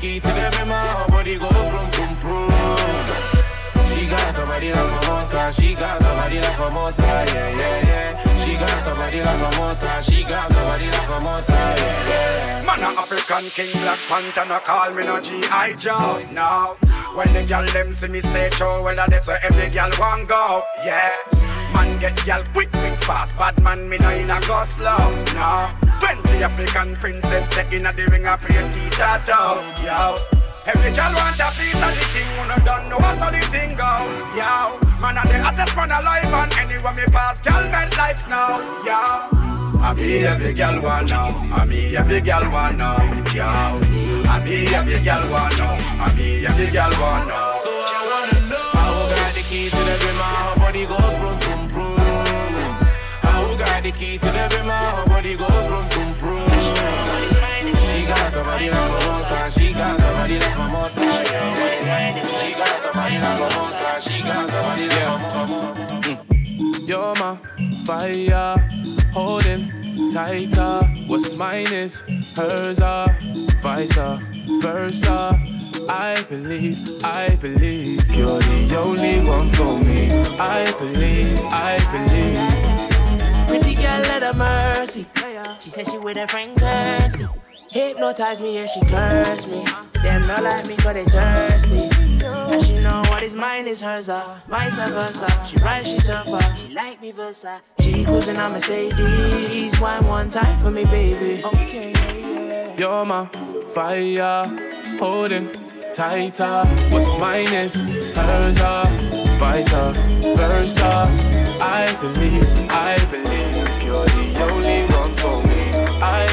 [0.02, 2.50] Key to the beamer, how body goes from from from.
[3.86, 7.54] She got the body like a motor, she got the body like a motor, yeah
[7.54, 8.36] yeah yeah.
[8.36, 12.08] She got the body like a motor, she got the body like a motor, yeah
[12.10, 12.66] yeah.
[12.66, 15.74] Man, a African king, Black Panther, no call me no G.I.
[15.74, 16.26] Joe.
[16.32, 16.74] No,
[17.14, 20.64] when the girl them see me stay show, well, that's where every girl want go.
[20.84, 21.12] Yeah,
[21.72, 23.36] man get girl quick, quick, fast.
[23.38, 25.10] Bad man, me no in a go slow.
[25.34, 29.62] No, twenty African princess, they in a the ring, I play teeter toe.
[29.82, 30.16] Yo.
[30.64, 33.74] Every girl want a piece of the king, who no done know how the thing
[33.74, 34.06] go.
[34.38, 38.60] Yo, man, I'm the hottest man alive, and anywhere me pass, girl make lights now.
[38.86, 39.42] Yo.
[39.82, 41.34] I me every girl want know.
[41.52, 42.96] I me every girl want know.
[43.34, 43.42] Yo.
[43.42, 45.76] I me every girl want know.
[45.98, 47.52] I me every girl want know.
[47.56, 51.41] So I wanna know how got the key to the brimmer, how body goes from.
[53.94, 56.48] Key to the brimmer, how body goes from from from.
[57.90, 62.36] She got the body like a motor, she got the body like a motor, yeah.
[62.36, 65.82] She got the body like a motor, she got the body like a motor.
[66.86, 67.38] You're my
[67.84, 68.56] fire,
[69.12, 70.82] holding tighter.
[71.06, 72.02] What's mine is
[72.36, 73.08] hers, uh,
[73.60, 73.94] vice
[74.60, 75.40] versa.
[75.88, 80.10] I believe, I believe you're the only one for me.
[80.38, 82.61] I believe, I believe.
[83.92, 85.06] Girl, let her mercy.
[85.60, 87.26] She said she with her friend Kirsty.
[87.70, 89.64] Hypnotize me and she curse me.
[90.02, 91.90] Them not like me cause they thirsty.
[92.24, 95.28] And she know what is mine is hers, uh, vice versa.
[95.44, 97.60] She ride, she surfer, she like me versa.
[97.80, 101.44] She cruising on Mercedes, wine one time for me, baby.
[101.44, 103.26] Okay, You're my
[103.74, 104.46] fire,
[104.98, 105.50] holding
[105.94, 106.64] tighter.
[106.90, 107.80] What's mine is
[108.16, 108.86] hers, uh,
[109.38, 111.42] vice versa.
[111.60, 113.31] I believe, I believe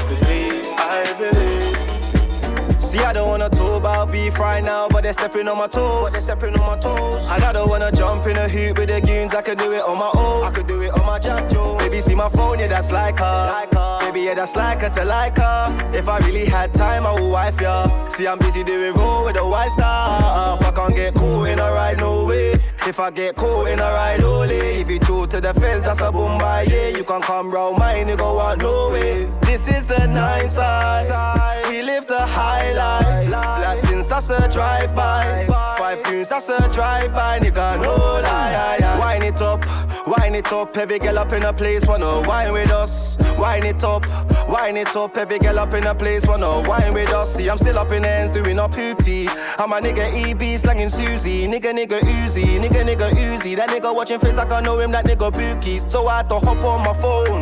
[0.08, 2.82] believe, I believe.
[2.82, 6.04] See, I don't wanna talk about beef right now, but they're stepping on my toes.
[6.06, 7.24] But they're stepping on my toes.
[7.30, 9.84] And I don't wanna jump in a hoop with the goons I could do it
[9.84, 10.44] on my own.
[10.46, 11.78] I could do it on my Jack Joe.
[11.78, 13.26] Baby, see my phone, yeah, that's like her.
[13.26, 14.00] Like her.
[14.00, 15.92] Baby, yeah, that's like her to like her.
[15.94, 18.10] If I really had time, I would wife ya.
[18.10, 20.58] See, I'm busy doing roll with the white star.
[20.60, 22.54] If I can't get cool in a ride, no way.
[22.88, 24.98] If I get caught in a ride only, if you
[25.30, 26.90] to the fence, that's a boom by yeah.
[26.90, 29.30] You can come round mine, you go out no way.
[29.42, 31.66] This is the nine side.
[31.70, 33.28] We live the high life.
[33.28, 35.46] Black things, that's a drive by.
[35.78, 37.40] Five tunes, that's a drive by.
[37.40, 38.98] Nigga, no lie.
[39.00, 39.62] Wine it up,
[40.10, 40.76] wine it up.
[40.76, 43.18] Every girl up in a place wanna wine with us.
[43.38, 44.06] Wine it up,
[44.50, 45.16] wine it up.
[45.18, 47.36] Every girl up in a place wanna wine with us.
[47.36, 49.28] See, I'm still up in hands doing up hoopty.
[49.60, 51.48] I'm a nigga EB slanging Susie.
[51.48, 52.60] Nigga, nigga Uzi.
[52.60, 53.56] Nigga, nigga Uzi.
[53.56, 54.92] That nigga watching face like I know him.
[54.92, 55.90] That nigga Bookies.
[55.90, 57.40] So I had to hop on my phone.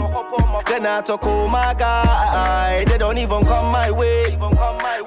[0.68, 2.86] Then I had to call my guy.
[2.86, 4.38] They don't even come my way.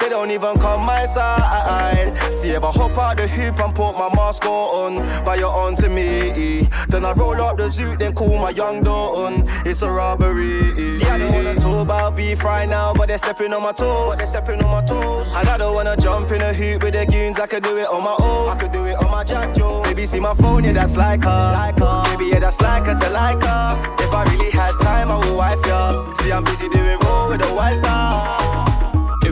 [0.00, 2.16] They don't even come my side.
[2.32, 5.76] See if I hop out the hoop and put my mask on, but you're on
[5.76, 6.68] to me.
[6.88, 9.44] Then I roll up the zoot, then call my young on.
[9.64, 10.88] It's a robbery.
[10.88, 14.10] See, I don't wanna talk about beef right now, but they're stepping on my toes.
[14.10, 15.32] But they're stepping on my toes.
[15.34, 17.38] And I don't wanna jump in a hoop with the goons.
[17.38, 18.48] I could do it on my own.
[18.48, 19.82] I could do it on my Jack Joe.
[19.82, 21.52] Baby, see my phone, yeah, that's like her.
[21.52, 22.04] Like her.
[22.16, 23.94] Baby, yeah, that's like her to like her.
[23.98, 26.14] If I really had time, I would wife ya.
[26.14, 28.69] See, I'm busy doing roll with the white star.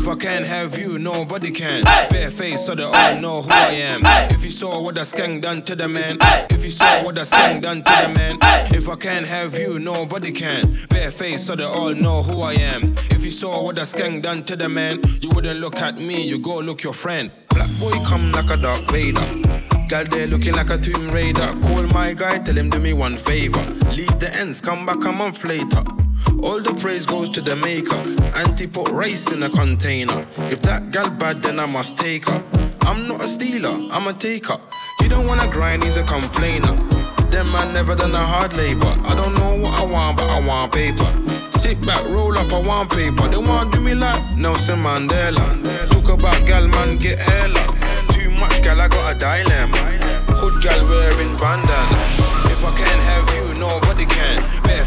[0.08, 1.82] If I can't have you, nobody can.
[2.08, 4.00] Bare face so they all know who I am.
[4.32, 6.16] If you saw what that skank done to the man,
[6.48, 8.38] if you saw what that skank done to the man,
[8.72, 10.78] if I can't have you, nobody can.
[10.88, 12.94] Bare face so they all know who I am.
[13.10, 16.26] If you saw what that skank done to the man, you wouldn't look at me,
[16.26, 17.30] you go look your friend.
[17.50, 19.20] Black boy come like a dark Vader.
[19.90, 21.52] Girl there looking like a Tomb Raider.
[21.64, 23.60] Call my guy, tell him do me one favor.
[23.90, 25.84] Leave the ends, come back a month later.
[26.42, 27.96] All the praise goes to the maker.
[28.38, 30.26] Auntie put rice in a container.
[30.50, 32.42] If that gal bad, then I must take her.
[32.82, 34.58] I'm not a stealer, I'm a taker.
[35.00, 36.74] You don't wanna grind, he's a complainer.
[37.30, 38.94] Them man never done a hard labor.
[39.04, 41.10] I don't know what I want, but I want paper.
[41.58, 43.28] Sit back, roll up, I want paper.
[43.28, 45.46] They wanna do me like Nelson Mandela.
[45.90, 47.64] Talk about gal, man, get hella.
[48.08, 49.76] Too much gal, I got a dilemma.
[50.40, 52.00] Hood gal wearing bandana.
[52.48, 54.37] If I can't have you, nobody can.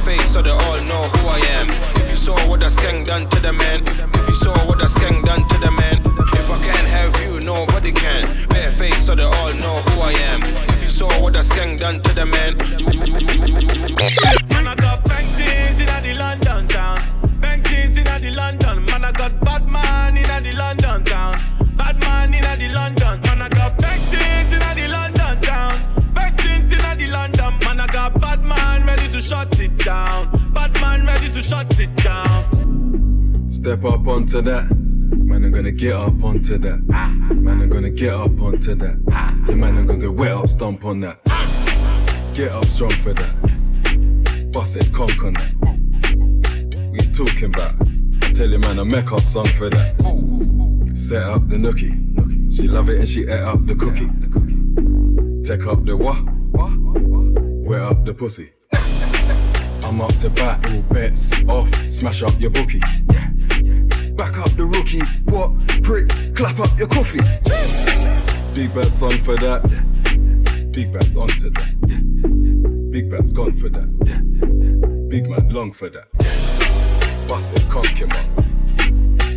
[0.06, 1.70] Face so they all know who I am.
[2.02, 4.80] If you saw what that skeng done to the man, if, if you saw what
[4.80, 5.98] that skeng done to the man,
[6.34, 8.26] if I can't have you, nobody can.
[8.50, 10.42] Bare face so they all know who I am.
[10.74, 13.56] If you saw what that skeng done to the man, you you you you you
[13.62, 13.96] you you.
[14.50, 16.98] Man, I got bank things in the London town.
[17.40, 18.86] Bank things in the London.
[18.86, 21.40] Man, I got bad man in the London town.
[21.78, 23.22] Bad man in the London.
[23.22, 25.21] Man, I got bank things in the London
[26.72, 27.58] things in the London.
[27.66, 30.30] Man, I got bad man ready to shut it down.
[30.54, 33.48] Bad man ready to shut it down.
[33.50, 34.70] Step up onto that.
[34.76, 36.80] Man, I'm gonna get up onto that.
[36.88, 38.98] Man, I'm gonna get up onto that.
[39.48, 41.20] Yeah, man, I'm gonna get wet up, stomp on that.
[42.34, 44.52] Get up strong for that.
[44.52, 45.54] Bust it, conk on that.
[46.94, 47.76] You talking about?
[48.24, 49.96] I tell you, man, a make up song for that.
[50.94, 51.98] Set up the nookie.
[52.54, 54.10] She love it and she ate up the cookie.
[55.44, 56.41] Take up the what?
[56.54, 58.52] Wet up the pussy.
[59.84, 61.74] I'm up to bat, all bets off.
[61.90, 62.80] Smash up your bookie.
[64.16, 65.02] Back up the rookie.
[65.26, 65.52] What?
[65.84, 67.22] Prick, clap up your coffee.
[68.54, 69.62] Big bad on for that.
[70.72, 72.92] Big bad's onto that.
[72.92, 75.08] Big bad's gone for that.
[75.10, 76.08] Big man long for that.
[77.28, 78.26] Bust it, conk him up.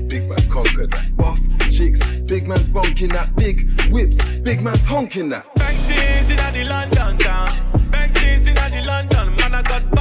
[0.08, 1.16] Big man conquer that.
[1.16, 1.40] Buff
[1.70, 3.34] chicks, big man's bonking that.
[3.36, 5.44] Big whips, big man's honking that.
[5.54, 5.78] Bank
[6.26, 7.90] things in the London town.
[7.90, 9.34] Bank things in the London.
[9.36, 9.93] Man, I got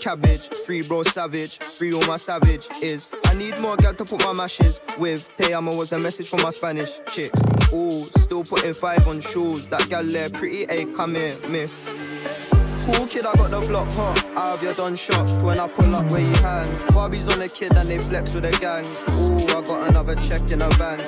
[0.00, 1.58] cabbage, free bro savage.
[1.58, 3.08] Free all my savage is.
[3.26, 5.28] I need more gal to put my mashes with.
[5.36, 7.32] Te amo was the message from my Spanish chick.
[7.72, 9.66] Ooh, still putting five on shoes.
[9.66, 12.50] That gal there pretty, a come here, miss.
[12.86, 14.24] Cool kid, I got the block hot.
[14.36, 16.68] I have your done shop when I pull up where you hang.
[16.88, 18.86] Barbies on the kid and they flex with the gang.
[19.14, 21.00] Ooh, I got another check in the bank.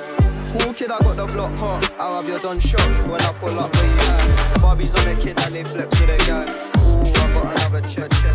[0.53, 1.91] Cool kid, I got the block hot.
[1.99, 4.29] I have your done shop when I pull up where you hang.
[4.61, 6.47] Barbies on the kid and they flex with the gang.
[6.77, 8.32] Ooh, I got another check, check.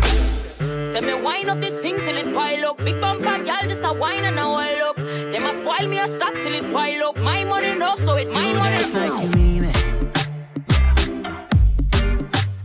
[0.91, 2.77] Say me wine up the thing till it pile up.
[2.79, 4.95] Big bumper girl just a wine and a oil up.
[4.95, 7.17] They must spoil me a stock till it pile up.
[7.17, 8.69] My money enough, so it my money.
[8.69, 9.77] Dance like you mean it.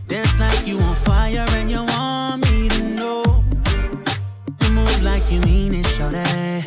[0.07, 3.23] Dance like you on fire and you want me to know.
[4.61, 6.65] You move like you mean it, show that.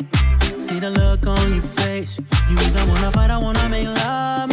[0.57, 2.19] See the look on your face.
[2.49, 4.48] You either wanna fight or wanna make love,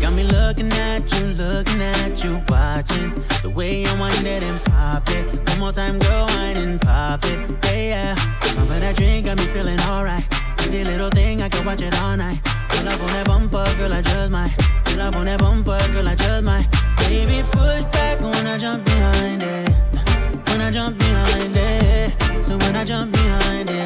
[0.00, 4.60] got me looking at you, looking at you, watching the way you wind it and
[4.64, 5.24] pop it.
[5.48, 7.38] One more time, go wine and pop it.
[7.64, 8.14] Yeah, yeah.
[8.54, 10.24] Pump that drink got me feeling alright.
[10.56, 12.40] Pretty little thing, I can watch it all night.
[12.68, 14.54] Pull up on that bumper, girl, I just might.
[14.84, 16.66] Pull up on that bumper, girl, I just might.
[16.98, 19.70] Baby, push back when I jump behind it.
[20.48, 22.44] When I jump behind it.
[22.44, 23.77] So when I jump behind it,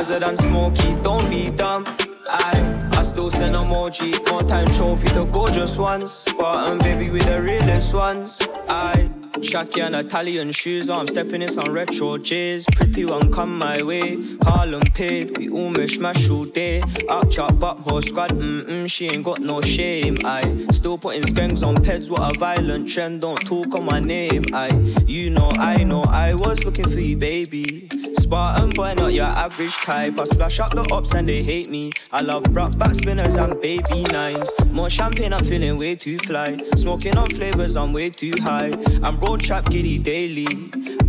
[0.00, 1.84] hazard and smoky, don't be dumb.
[2.30, 2.52] I
[2.92, 6.10] I still send emoji, more time trophy to gorgeous ones.
[6.10, 8.40] Spartan baby with the realest ones.
[8.70, 9.10] I
[9.48, 12.64] Shaki and Italian shoes, I'm stepping in some retro J's.
[12.76, 14.18] Pretty one come my way.
[14.42, 16.80] Harlem paid, we all mish mash all day.
[17.10, 20.16] Up chop butthole squad, mm mm, she ain't got no shame.
[20.24, 23.20] I still putting skanks on peds, what a violent trend.
[23.20, 24.44] Don't talk on my name.
[24.54, 24.68] I,
[25.06, 27.90] you know, I know, I was looking for you, baby.
[28.30, 30.16] Spartan boy, not your average type.
[30.16, 31.90] I splash up the ops and they hate me.
[32.12, 34.48] I love rock back spinners and baby nines.
[34.70, 36.56] More champagne, I'm feeling way too fly.
[36.76, 38.72] Smoking on flavors, I'm way too high.
[39.02, 40.46] I'm broad trap giddy daily.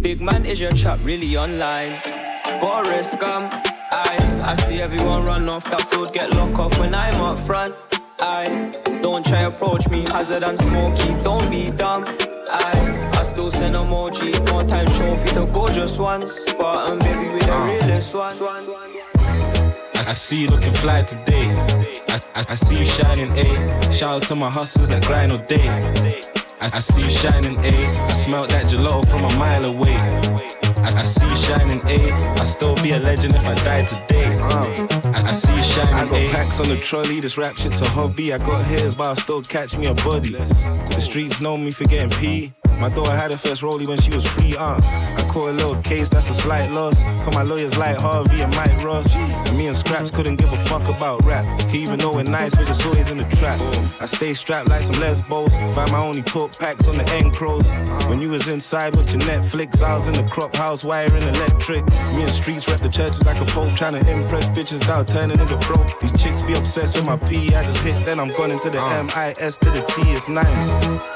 [0.01, 1.91] Big man, is your trap really online?
[2.59, 3.53] Forest Gump.
[3.91, 7.75] I I see everyone run off that food, get locked off when I'm up front.
[8.19, 12.03] I don't try approach me, hazard and smoky, don't be dumb.
[12.49, 12.90] I
[13.41, 16.31] still send emoji, more time trophy to gorgeous ones.
[16.31, 17.65] Spartan baby with the ah.
[17.65, 18.35] realest one.
[19.95, 21.49] I, I see you looking fly today.
[22.09, 23.91] I, I, I see you shining, A.
[23.91, 25.67] Shout out to my hustlers that grind all day.
[26.61, 27.73] I, I see you shining, A.
[28.09, 29.97] I smell that gelato from a mile away.
[30.85, 32.13] I, I see you shining, A.
[32.39, 34.37] I still be a legend if I die today.
[34.39, 34.67] Ah.
[35.15, 36.29] I, I see you shining, I got A.
[36.29, 38.33] packs on the trolley, this rap shit's a hobby.
[38.33, 40.33] I got hairs, but I'll still catch me a body.
[40.33, 42.53] The streets know me for getting P.
[42.81, 44.81] My daughter had her first rollie when she was free, uh.
[44.81, 47.03] I caught a little case, that's a slight loss.
[47.23, 49.15] Cause my lawyers like Harvey and Mike Ross.
[49.15, 51.45] And me and Scraps couldn't give a fuck about rap.
[51.59, 53.59] Can even though we're nice, we're just always in the trap.
[54.01, 55.55] I stay strapped like some lesbos.
[55.75, 57.69] Find my only talk packs on the end crows.
[58.09, 61.85] When you was inside with your Netflix, I was in the crop house wiring electric.
[62.15, 65.39] Me and streets rep the churches like a pope, trying to impress bitches out, turning
[65.39, 65.99] a nigga broke.
[65.99, 67.53] These chicks be obsessed with my P.
[67.53, 70.01] I just hit, then I'm gone into the M I S to the T.
[70.13, 70.49] It's nice.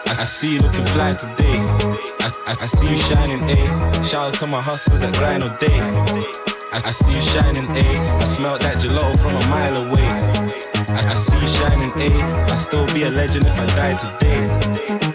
[0.07, 1.54] I, I see you looking fly today.
[1.59, 4.03] I, I, I see you shining, A.
[4.03, 5.79] Shout out to my hustlers that grind all day.
[6.73, 7.85] I, I see you shining, A.
[8.21, 10.07] I smell that gelato from a mile away.
[10.93, 12.51] I, I see you shining, A.
[12.51, 14.49] I still be a legend if I die today.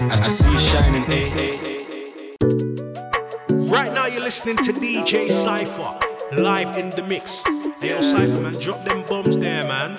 [0.08, 1.70] I, I see you shining, A.
[3.70, 5.98] Right now you're listening to DJ Cypher
[6.40, 7.42] live in the mix.
[7.80, 9.96] Hey, yo, Cypher man, drop them bombs there, man.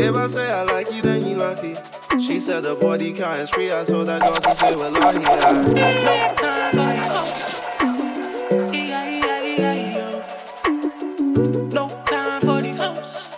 [0.00, 1.74] If I say I like you, then you like lucky.
[2.20, 3.72] She said the body count is free.
[3.72, 5.18] I told that girl to say we're lucky.
[11.74, 13.28] No time for these hoes.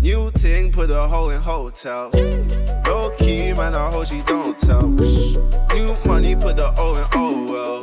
[0.00, 2.10] New ting, put a hoe in hotel.
[2.86, 4.86] Low key, man, I hope she don't tell.
[4.86, 7.81] New money, put the O in oh well.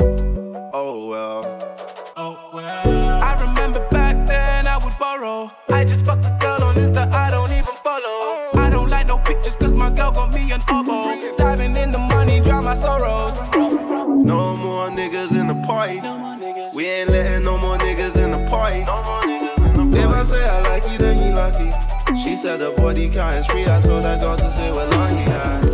[22.50, 23.66] Said the body is free.
[23.66, 25.16] I told that girl to say we're lucky.
[25.16, 25.62] Yeah.
[25.62, 25.69] No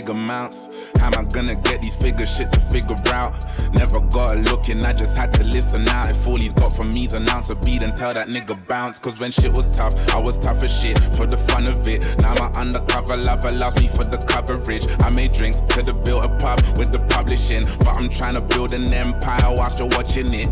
[0.00, 0.90] big amounts.
[1.00, 3.34] How am I gonna get these figures shit to figure out?
[3.74, 6.10] Never got looking, I just had to listen out.
[6.10, 8.98] If all he's got from me's an ounce of beat and tell that nigga bounce.
[8.98, 12.00] Cause when shit was tough, I was tough as shit for the fun of it.
[12.22, 14.86] Now my undercover love allows me for the coverage.
[15.00, 17.64] I made drinks, could've built a pub with the publishing.
[17.80, 20.48] But I'm trying to build an empire whilst you're watching it.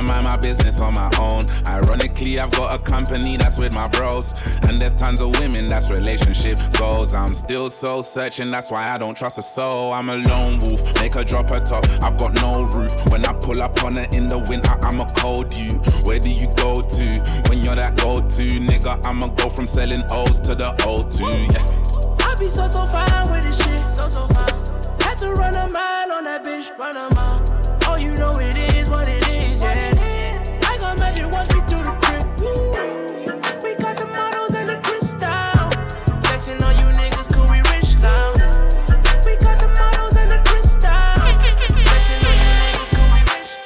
[0.00, 1.44] I mind my business on my own.
[1.66, 4.32] Ironically, I've got a company that's with my bros.
[4.62, 7.12] And there's tons of women that's relationship goals.
[7.14, 9.92] I'm still so searching, that's why I don't trust a soul.
[9.92, 11.84] I'm a lone wolf, make her drop her top.
[12.02, 12.90] I've got no roof.
[13.12, 15.72] When I pull up on her in the winter, I'm a cold you.
[16.08, 17.04] Where do you go to
[17.50, 18.42] when you're that go to?
[18.58, 21.20] Nigga, I'ma go from selling O's to the O2,
[21.52, 22.26] yeah.
[22.26, 25.00] I be so, so fine with this shit, so, so fine.
[25.00, 27.49] Had to run a mile on that bitch, run a mile.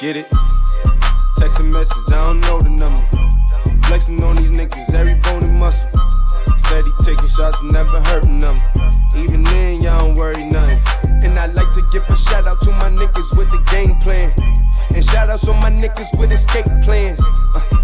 [0.05, 0.27] Get it?
[1.39, 3.01] Text a message, I don't know the number.
[3.87, 5.99] Flexing on these niggas, every bone and muscle.
[6.59, 8.57] Steady taking shots, never hurting them.
[9.17, 10.79] Even then, y'all don't worry nothing.
[11.25, 14.29] And I like to give a shout out to my niggas with the game plan.
[14.95, 17.23] And shout outs on my niggas with escape plans.
[17.57, 17.84] Uh,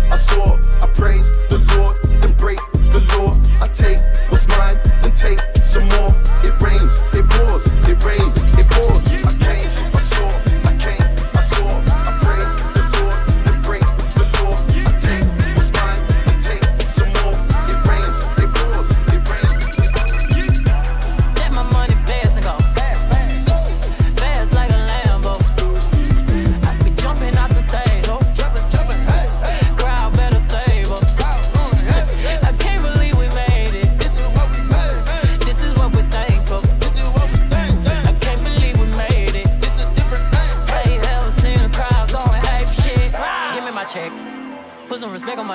[0.11, 0.57] I saw.
[0.57, 2.59] I praise the Lord, then break
[2.91, 3.31] the law.
[3.63, 3.99] I take
[4.29, 6.11] what's mine, then take some more.
[6.43, 9.07] It rains, it pours, it rains, it pours.
[9.23, 9.70] I came,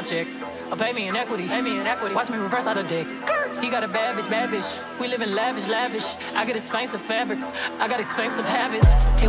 [0.07, 0.26] check.
[0.70, 1.48] Or pay me in equity.
[1.48, 2.14] Pay me in equity.
[2.14, 3.20] Watch me reverse out of dicks.
[3.61, 4.70] He got a bad bitch, bad bitch.
[5.00, 6.14] We live in lavish, lavish.
[6.34, 7.52] I get expensive fabrics.
[7.80, 8.86] I got expensive habits.
[9.20, 9.28] He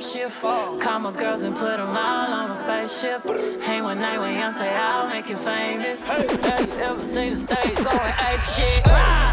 [0.00, 0.42] Shift.
[0.42, 3.24] Call my girls and put them all on a spaceship.
[3.62, 6.00] Hang one night when young say I'll make you famous.
[6.02, 8.82] Have you ever seen the stage going ape shit?
[8.86, 9.27] Ah!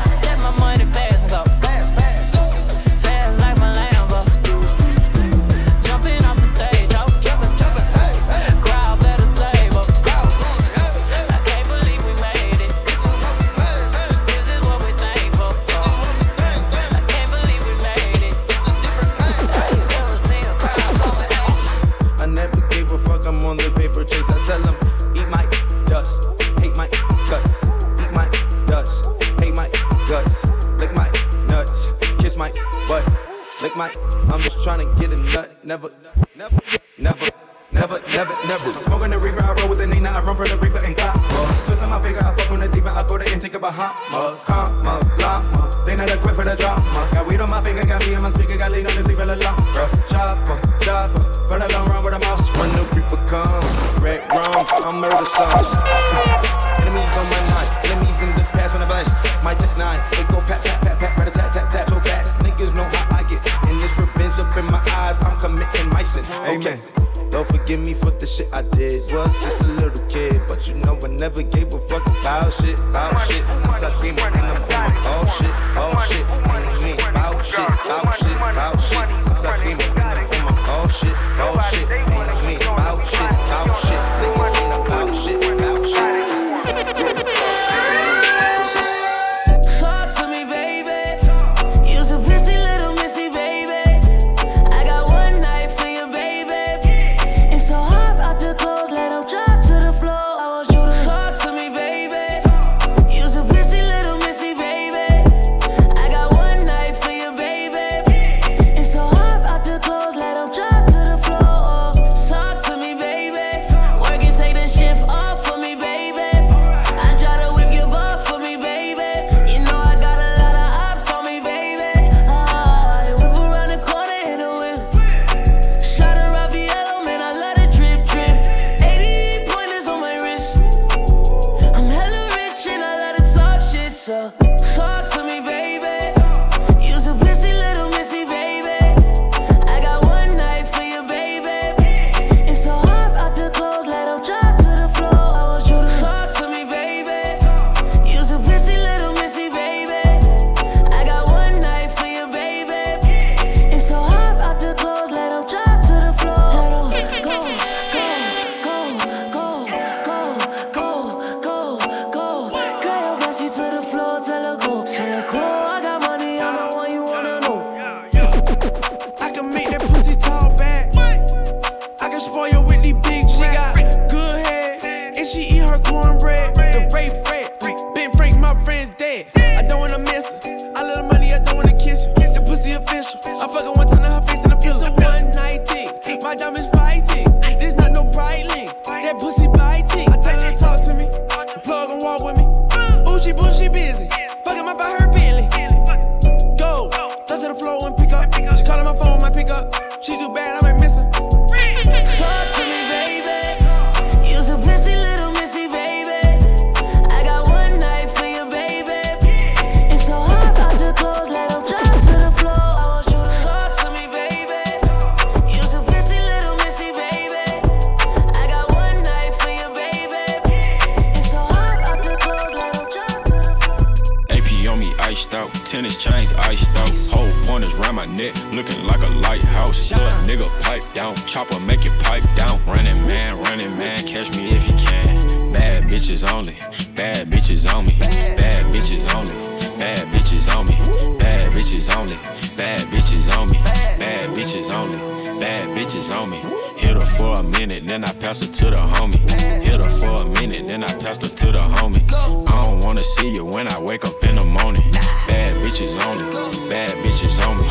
[246.85, 249.17] Hit her for a minute, then I pass her to the homie.
[249.65, 252.05] Hit her for a minute, then I pass her to the homie.
[252.53, 254.85] I don't wanna see you when I wake up in the morning.
[255.27, 256.23] Bad bitches only,
[256.69, 257.65] bad bitches on me.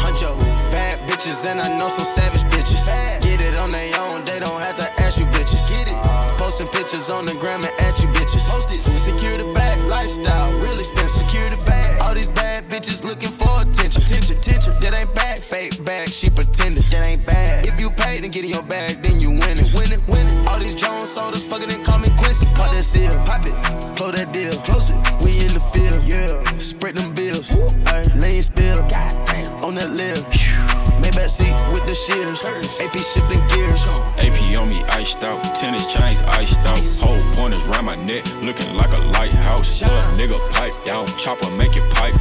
[0.71, 2.91] Bad bitches, and I know some savage bitches.
[3.23, 5.63] Get it on their own, they don't have to ask you bitches.
[6.37, 8.43] Posting pictures on the gram and at you bitches.
[8.99, 11.27] Secure the bag, lifestyle, really expensive.
[11.27, 12.03] Secure the bag.
[12.03, 14.03] All these bad bitches looking for attention.
[14.03, 14.75] Attention, attention.
[14.81, 17.67] That ain't bad, fake bag, she pretended That ain't bad.
[17.67, 18.84] If you paid, then get in your bag.
[32.15, 33.83] AP shifting gears.
[34.23, 35.43] AP on me iced out.
[35.59, 36.79] Tennis chains iced out.
[37.03, 39.83] Whole pointers round my neck, looking like a lighthouse.
[39.83, 41.07] Little nigga pipe down.
[41.19, 42.15] Chopper make it pipe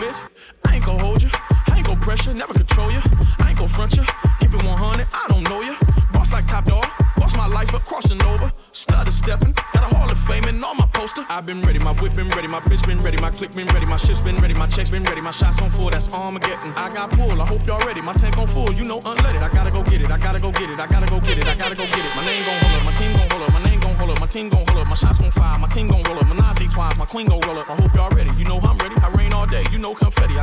[0.00, 0.18] bitch.
[0.64, 1.30] I ain't gon' hold you.
[1.68, 3.00] I ain't gon' pressure, never control you.
[3.44, 4.04] I ain't gon' front you.
[4.40, 5.76] Keep it 100, I don't know you.
[6.12, 6.86] Boss like top dog,
[7.16, 8.50] boss my life up, crossing over.
[8.72, 11.24] Stutter stepping, got a Hall of Fame and all my poster.
[11.28, 13.86] I've been ready, my whip been ready, my bitch been ready, my click been ready,
[13.86, 16.72] my shit's been ready, my checks been ready, my shots on full, that's Armageddon.
[16.76, 19.42] I got pull, I hope y'all ready, my tank on full, you know unleaded.
[19.42, 21.46] I gotta go get it, I gotta go get it, I gotta go get it,
[21.46, 22.09] I gotta go get it.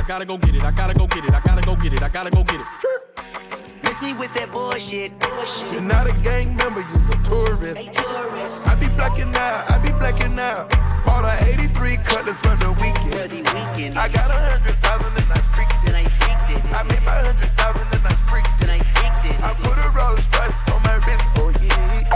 [0.08, 0.64] gotta go get it.
[0.64, 1.34] I gotta go get it.
[1.34, 2.02] I gotta go get it.
[2.02, 2.68] I gotta go get it.
[3.84, 5.12] Miss me with that bullshit.
[5.20, 5.74] bullshit.
[5.74, 7.92] You're not a gang member, you're a tourist.
[7.92, 8.64] tourist.
[8.64, 9.68] I be blacking out.
[9.68, 10.72] I be blacking out.
[11.04, 13.44] Bought a 83 cutlass for the weekend.
[14.00, 15.92] I got a hundred thousand and I freaked it.
[16.72, 18.80] I made my hundred thousand and I freaked it.
[19.44, 21.28] I put a Rolls Royce on my wrist.
[21.36, 22.08] Oh yeah.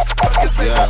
[0.63, 0.87] yeah.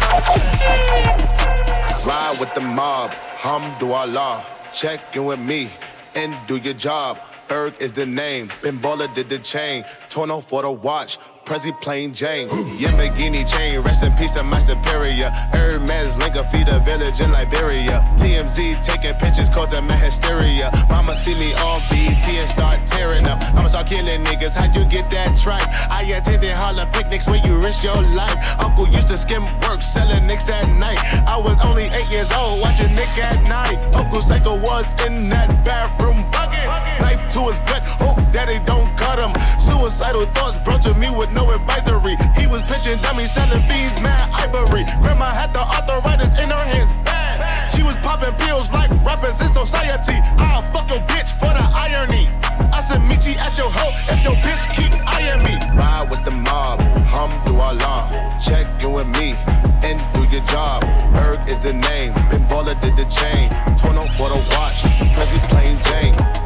[2.05, 3.09] Ride with the mob.
[3.41, 4.45] Hum do Allah.
[4.71, 5.69] Check in with me
[6.15, 7.17] and do your job.
[7.51, 8.47] Erg is the name.
[8.61, 9.83] Benvola did the chain.
[10.09, 11.17] Tono for the watch.
[11.45, 12.47] Prezi plain Jane.
[12.79, 15.29] Yamagini chain, rest in peace to my superior.
[15.51, 18.03] Hermes link a feed village in Liberia.
[18.17, 20.71] TMZ taking pictures causing my hysteria.
[20.89, 23.41] Mama see me on BT and start tearing up.
[23.55, 25.67] I'ma start killing niggas, how you get that tripe?
[25.89, 28.37] I attended Harlem picnics where you risk your life.
[28.59, 30.99] Uncle used to skim work, selling nicks at night.
[31.27, 33.83] I was only eight years old, watching Nick at night.
[33.95, 36.65] Uncle Psycho was in that bathroom bucket.
[37.01, 39.33] Knife to his gut, hope that don't cut him.
[39.59, 42.15] Suicidal thoughts brought to me with no advisory.
[42.35, 44.83] He was pitching dummies, selling fiends, mad ivory.
[45.01, 47.41] Grandma had the arthritis in her hands, bad.
[47.73, 50.19] She was popping pills like rappers in society.
[50.37, 52.27] I'll fuck your bitch for the irony.
[52.73, 55.55] I said, meet you at your hoe if your bitch keep eyeing me.
[55.75, 58.09] Ride with the mob, hum through our law.
[58.39, 59.35] Check you me,
[59.83, 60.83] and do your job.
[61.25, 63.49] Erg is the name, Pinballer did the chain.
[63.77, 66.40] Torn for the watch, Prezi plain Jane.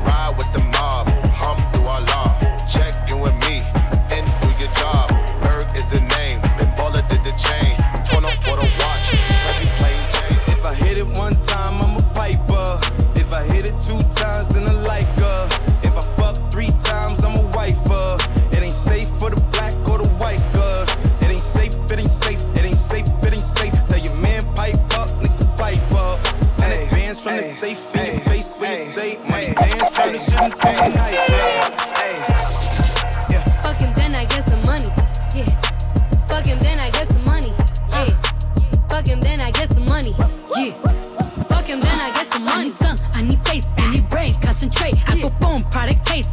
[27.26, 30.67] from the safe in your face when you say money dance, turn this shit into
[30.69, 31.13] a night.
[33.34, 33.41] Yeah.
[33.65, 34.86] Fuck him, then I get some money.
[35.34, 35.49] Yeah.
[36.30, 37.51] Fuck him, then I get some money.
[37.89, 38.13] Yeah.
[38.88, 40.13] Fuck him, then I get some money.
[40.55, 40.69] Yeah.
[41.49, 42.71] Fuck him, then I get some money.
[42.78, 44.93] Tongue, I need face, I need brain, concentrate.
[45.09, 46.30] I perform, product case.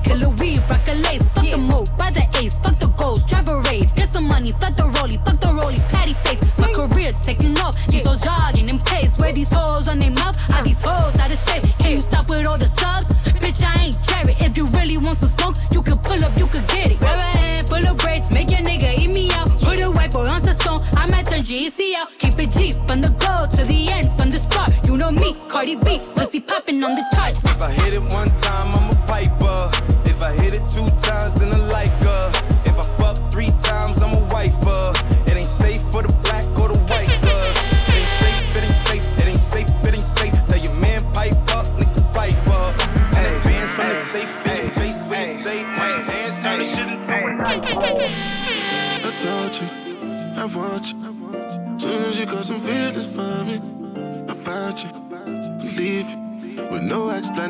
[25.63, 27.39] Cardi B, pussy popping on the charts.
[27.45, 28.92] If I hit it one time, I'm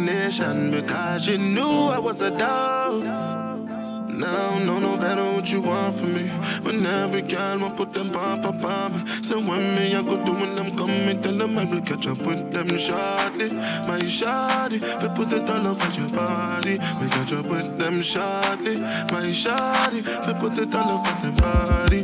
[0.09, 3.05] explanation because you knew I was a dog.
[3.05, 6.23] Now know no better what you want from me.
[6.63, 8.99] When every girl want put them pop up on me.
[9.23, 12.19] So when me I go do when come me tell them I will catch up
[12.19, 13.51] with them shortly.
[13.89, 16.79] My shorty, we put it all over your body.
[17.01, 18.81] We catch up with them shortly.
[19.13, 22.03] My shorty, we put it all over them body.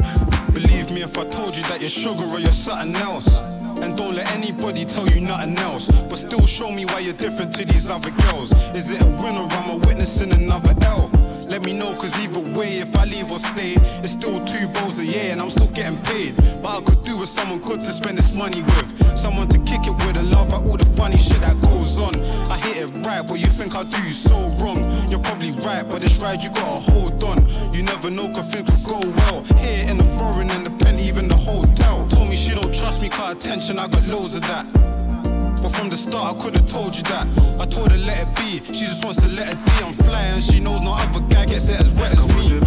[0.53, 3.58] Believe me if I told you that you're sugar or you're something else.
[3.89, 5.89] And don't let anybody tell you nothing else.
[5.89, 8.53] But still show me why you're different to these other girls.
[8.77, 11.18] Is it a win or am I witnessing another L?
[11.59, 15.01] Let me know, cause either way, if I leave or stay, it's still two bowls
[15.01, 16.37] a year and I'm still getting paid.
[16.63, 19.19] But I could do with someone good to spend this money with.
[19.19, 22.15] Someone to kick it with and laugh at all the funny shit that goes on.
[22.49, 24.79] I hit it right, but you think I do you so wrong.
[25.11, 27.39] You're probably right, but this ride you gotta hold on.
[27.75, 29.43] You never know, cause things will go well.
[29.59, 32.07] Here in the foreign and the pen, even the hotel.
[32.07, 34.98] Told me she don't trust me, cause attention, I got loads of that.
[35.63, 37.27] But from the start, I could've told you that.
[37.59, 38.63] I told her let it be.
[38.73, 39.85] She just wants to let it be.
[39.85, 42.61] I'm flying, she knows no other guy gets it as wet as me.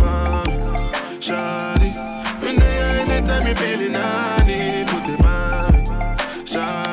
[1.21, 5.71] Shawty, when they are anytime you feeling honey, put it on.
[6.43, 6.90] Shawty,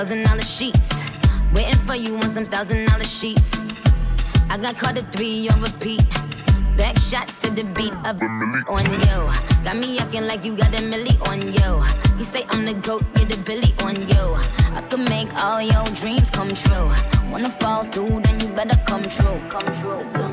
[0.00, 0.90] Thousand dollar sheets.
[1.52, 3.52] Waiting for you on some thousand dollar sheets.
[4.48, 6.00] I got caught at three on repeat.
[6.74, 9.62] Back shots to the beat of the on you.
[9.62, 11.84] Got me acting like you got a milli on you.
[12.18, 14.24] You say I'm the goat, you're the Billy on you.
[14.74, 16.88] I could make all your dreams come true.
[17.30, 19.38] Wanna fall through, then you better come true.
[19.50, 20.29] Come true.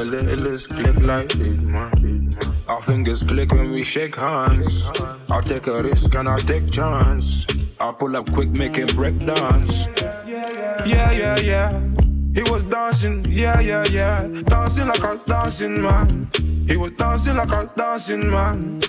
[0.00, 2.38] The littlest click like it, man.
[2.68, 4.90] Our fingers click when we shake hands.
[5.28, 7.46] I'll take a risk and I'll take chance.
[7.78, 9.88] I'll pull up quick, make him break dance.
[9.96, 11.72] Yeah, yeah, yeah.
[12.34, 14.28] He was dancing, yeah, yeah, yeah.
[14.44, 16.30] Dancing like a dancing man.
[16.66, 18.82] He was dancing like a dancing man.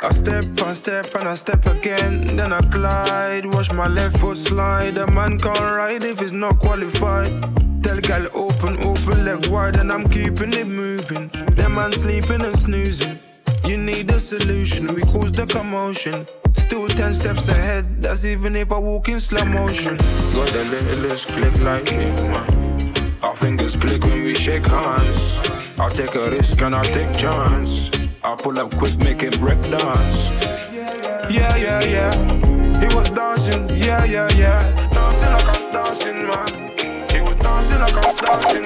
[0.00, 2.36] I step, I step, and I step again.
[2.36, 4.98] Then I glide, watch my left foot slide.
[4.98, 7.65] A man can't ride if he's not qualified.
[7.86, 11.28] Tell gal open, open leg wide, and I'm keeping it moving.
[11.54, 13.20] Them man sleeping and snoozing.
[13.64, 16.26] You need a solution, we cause the commotion.
[16.56, 19.98] Still ten steps ahead, that's even if I walk in slow motion.
[20.34, 23.22] Got the littlest click like it.
[23.22, 25.38] Our fingers click when we shake hands.
[25.78, 27.92] I'll take a risk and I'll take chance.
[28.24, 30.32] I'll pull up quick, make him break dance.
[31.30, 32.80] Yeah, yeah, yeah.
[32.80, 34.88] He was dancing, yeah, yeah, yeah.
[34.90, 36.65] Dancing like a dancing man.
[37.56, 38.64] Dancing like a dancing.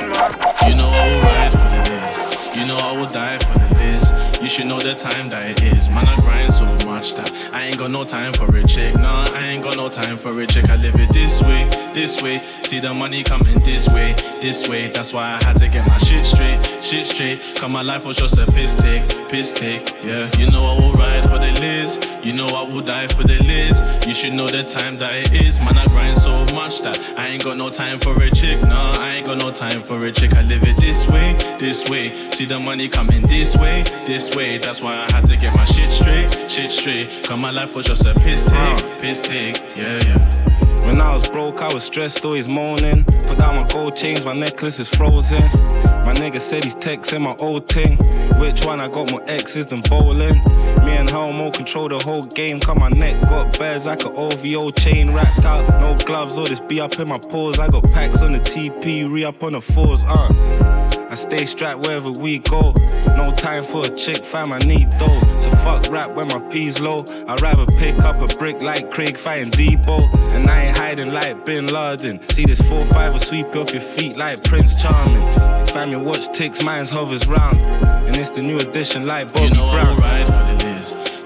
[0.68, 2.58] You know I will ride for the days.
[2.58, 4.09] You know I will die for the days.
[4.40, 5.92] You should know the time that it is.
[5.94, 8.96] Man, I grind so much that I ain't got no time for a chick.
[8.98, 10.70] Nah, I ain't got no time for a chick.
[10.70, 12.40] I live it this way, this way.
[12.62, 14.88] See the money coming this way, this way.
[14.88, 17.40] That's why I had to get my shit straight, shit straight.
[17.56, 20.02] Cause my life was just a piss take, piss take.
[20.04, 21.98] Yeah, you know I will ride for the Liz.
[22.24, 23.82] You know I will die for the Liz.
[24.06, 25.60] You should know the time that it is.
[25.60, 28.60] Man, I grind so much that I ain't got no time for a chick.
[28.62, 30.32] Nah, I ain't got no time for a chick.
[30.32, 32.30] I live it this way, this way.
[32.30, 34.58] See the money coming this way, this way.
[34.58, 37.24] That's why I had to get my shit straight, shit straight.
[37.24, 39.56] Cause my life was just a piss take, piss take.
[39.76, 40.86] Yeah, yeah.
[40.86, 43.04] When I was broke, I was stressed, always moaning.
[43.04, 45.42] Put down my gold chains, my necklace is frozen.
[46.04, 47.98] My nigga said he's texting my old ting.
[48.40, 50.34] Which one I got more X's than bowling?
[50.84, 52.58] Me and Helmo control the whole game.
[52.58, 55.80] Come my neck got bears like an OVO chain wrapped out.
[55.80, 57.58] No gloves, all this be up in my paws.
[57.58, 60.79] I got packs on the TP, re up on the fours, uh.
[61.10, 62.72] I stay strapped wherever we go.
[63.16, 65.20] No time for a chick, fam, I need dough.
[65.20, 67.04] So fuck rap when my P's low.
[67.26, 70.36] I'd rather pick up a brick like Craig fighting Debo.
[70.36, 72.20] And I ain't hiding like Bin Laden.
[72.28, 75.66] See this 4-5 will sweep off your feet like Prince Charming.
[75.66, 77.58] Fam, your watch ticks, mine's hovers round.
[78.06, 80.59] And it's the new edition like Bobby you know Brown.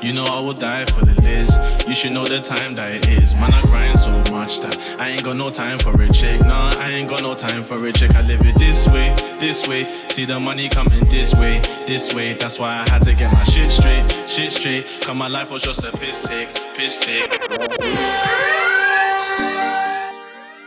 [0.05, 1.89] You know I will die for the Liz.
[1.89, 3.41] You should know the time that it is.
[3.41, 6.45] Man, I grind so much that I ain't got no time for a chick.
[6.45, 8.15] Nah, I ain't got no time for a chick.
[8.15, 9.89] I live it this way, this way.
[10.11, 12.35] See the money coming this way, this way.
[12.35, 14.85] That's why I had to get my shit straight, shit straight.
[15.01, 17.27] Cause my life was just a piss take, piss take.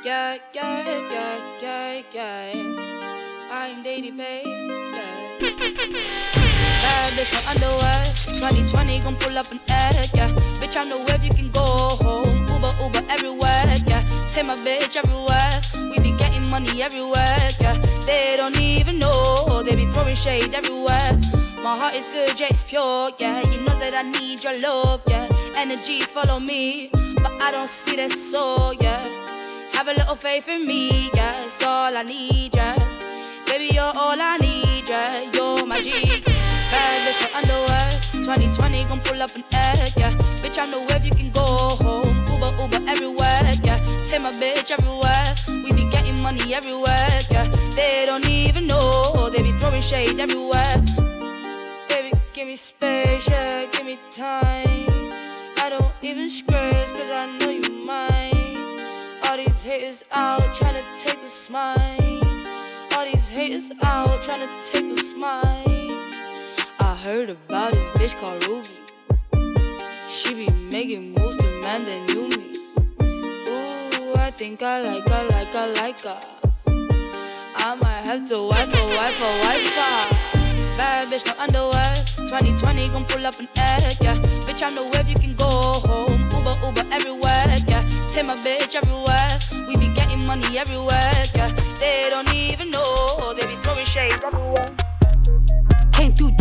[0.04, 0.82] Yeah, yeah,
[1.12, 3.52] yeah, yeah, yeah.
[3.52, 4.48] I'm Daddy Babe.
[5.38, 6.27] Yeah.
[7.18, 8.04] Bad bitch, underwear.
[8.40, 10.30] 2020 gon' pull up an egg, yeah.
[10.62, 12.46] Bitch, I know if you can go home.
[12.54, 14.04] Uber, Uber everywhere, yeah.
[14.30, 15.50] Take my bitch everywhere.
[15.90, 17.74] We be getting money everywhere, yeah.
[18.06, 19.64] They don't even know.
[19.64, 21.20] They be throwing shade everywhere.
[21.64, 23.42] My heart is good, yeah, it's pure, yeah.
[23.50, 25.28] You know that I need your love, yeah.
[25.56, 29.02] Energies follow me, but I don't see that soul, yeah.
[29.74, 31.46] Have a little faith in me, yeah.
[31.46, 32.76] It's all I need, yeah.
[33.48, 35.32] Baby, you're all I need, yeah.
[35.32, 36.37] You're my G.
[37.18, 37.90] Bitch, no underwear.
[38.14, 40.12] 2020 gon' pull up an egg, yeah.
[40.42, 42.16] Bitch, I know if you can go home.
[42.32, 43.80] Uber, Uber everywhere, yeah.
[44.10, 45.36] Take my bitch everywhere.
[45.64, 47.48] We be getting money everywhere, yeah.
[47.76, 49.30] They don't even know.
[49.30, 50.84] They be throwing shade everywhere.
[51.90, 53.66] Baby, give me space, yeah.
[53.72, 54.86] Give me time.
[55.58, 58.58] I don't even scratch, cause I know you mine.
[59.24, 61.78] All these haters out trying to take a smile.
[62.94, 65.47] All these haters out trying to take a smile.
[67.08, 68.68] Heard about this bitch called Ruby.
[70.12, 72.52] She be making moves to man that knew me.
[73.48, 76.20] Ooh, I think I like her, like her, like her.
[77.56, 80.76] I might have to wife her, wife her, wife her.
[80.76, 81.96] Bad bitch, no underwear.
[82.28, 84.18] 2020 gon' pull up an egg, yeah.
[84.44, 85.48] Bitch, I know if you can go
[85.88, 86.20] home.
[86.36, 87.88] Uber, Uber everywhere, yeah.
[88.12, 89.40] Take my bitch everywhere.
[89.70, 91.56] We be getting money everywhere, yeah.
[91.80, 93.34] They don't even know.
[93.34, 94.67] They be throwing shade everywhere.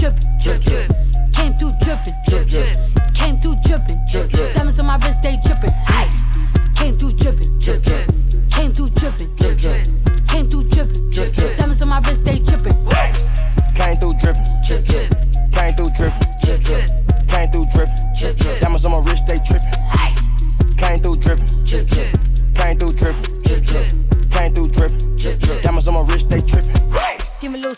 [0.06, 0.92] Came through drippin', drip, drip.
[1.32, 2.76] Came through drippin', drip, drip.
[3.14, 4.54] Came through drippin', drip, drip.
[4.54, 6.38] Diamonds on my wrist, they drippin', ice.
[6.76, 8.06] Came through drippin', drip, drip.
[8.52, 9.86] Came through drippin', drip, drip.
[10.28, 11.56] Came through drippin', drip, drip.
[11.56, 13.50] Diamonds on my wrist, they drippin', ice.
[13.74, 15.10] Came through drippin', drip, drip.
[15.50, 16.90] Came through drippin', drip, drip.
[17.26, 18.60] Came through drippin', drip, drip.
[18.60, 20.20] Diamonds on my wrist, they drippin', ice.
[20.76, 22.15] Came through drippin', drip, drip.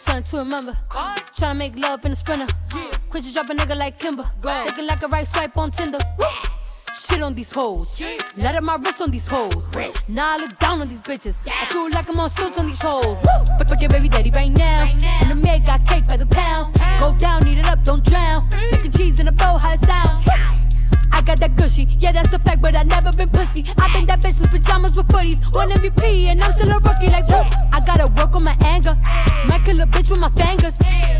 [0.08, 0.76] Something to remember.
[1.36, 2.46] Tryna make love in a sprinter.
[3.10, 4.24] Quit you drop a nigga like Kimber.
[4.42, 5.98] Looking like a right swipe on Tinder.
[6.94, 8.00] Shit on these hoes.
[8.36, 9.70] Let up my wrist on these hoes.
[10.08, 11.36] Now I look down on these bitches.
[11.46, 13.18] I feel like I'm on stilts on these hoes.
[13.58, 14.84] Fuck, fuck your baby daddy right now.
[15.20, 16.74] And the maid got cake by the pound.
[16.98, 18.48] Go down, eat it up, don't drown.
[18.72, 20.24] Making cheese in a bow, how it sound.
[21.12, 23.64] I got that gushy, yeah, that's a fact, but I never been pussy.
[23.78, 25.38] I been that bitch with pajamas with footies.
[25.54, 27.46] One MVP, and I'm still a rookie, like, whoop.
[27.72, 28.96] I gotta work on my anger.
[29.46, 30.74] Might kill a bitch with my fingers.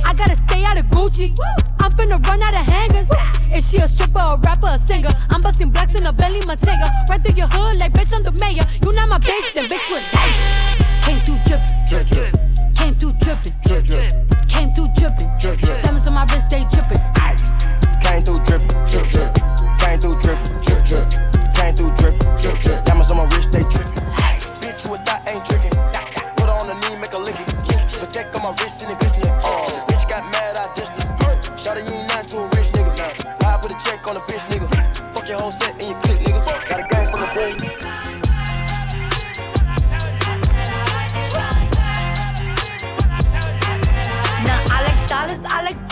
[0.04, 1.36] I gotta stay out of Gucci.
[1.80, 3.08] I'm finna run out of hangers.
[3.54, 5.10] Is she a stripper, a rapper, a singer?
[5.30, 6.88] I'm busting blacks in a belly, my Matega.
[7.08, 8.64] Right through your hood, like, bitch, I'm the mayor.
[8.84, 10.78] You not my bitch, then bitch, would die.
[11.02, 12.34] Came through drippin', drip, drip.
[12.74, 14.48] Came through drippin', drip.
[14.48, 15.82] Came through drippin', drip, drip.
[15.82, 17.87] Diamonds on my wrist, they drippin', ice.
[18.08, 19.34] Came through drippin', drip, drip.
[19.80, 21.08] Came through drippin', drip, drip.
[21.54, 22.84] Came through drippin', drip, drip.
[22.86, 24.02] Diamonds on my wrist, they drippin'.
[24.64, 25.76] Bitch, you a dot, ain't trickin'.
[26.36, 27.46] Put on the knee, make her lick it.
[28.00, 29.17] Protect on my wrist and it.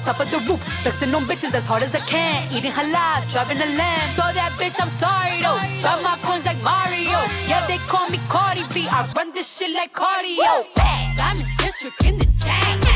[0.00, 2.50] On top of the roof, flexing on bitches as hard as I can.
[2.54, 4.10] Eating halal, driving a lamb.
[4.16, 5.60] So that bitch, I'm sorry though.
[5.82, 7.20] Got my coins like Mario.
[7.46, 8.88] Yeah, they call me Cardi B.
[8.88, 10.64] I run this shit like cardio.
[11.20, 12.89] I'm in district in the chain.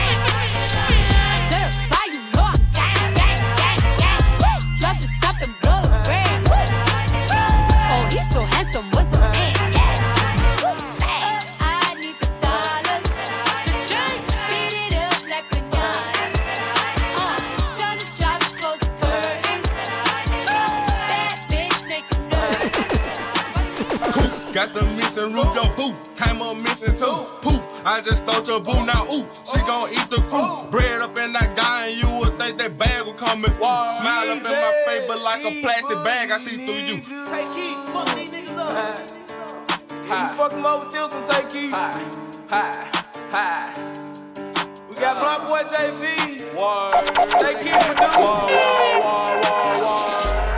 [25.15, 27.27] Baton Rouge, your boo came up missing too.
[27.41, 29.05] Poof, I just stole your boo now.
[29.05, 30.71] Ooh, she gon' eat the crew.
[30.73, 33.53] Bread up in that guy, and you would think that bag would come in.
[33.53, 37.01] Smile up in my face, but like a plastic bag, I see through you.
[37.31, 39.09] Tay Keith, fuck these niggas up.
[40.03, 41.73] You fuck them up with this one, Tay Keith.
[41.73, 41.93] Hi,
[42.49, 42.89] hi,
[43.31, 43.73] hi.
[44.89, 46.01] We got Block Boy JV.
[47.41, 48.51] Tay Keith producer.
[49.79, 50.54] Yeah.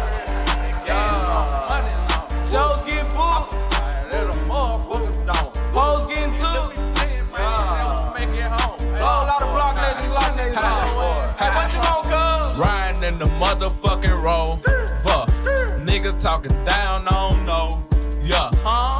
[13.17, 14.59] In the motherfucking road.
[15.03, 15.29] Fuck.
[15.87, 17.83] Niggas talking down, I don't know.
[18.23, 18.51] Yeah.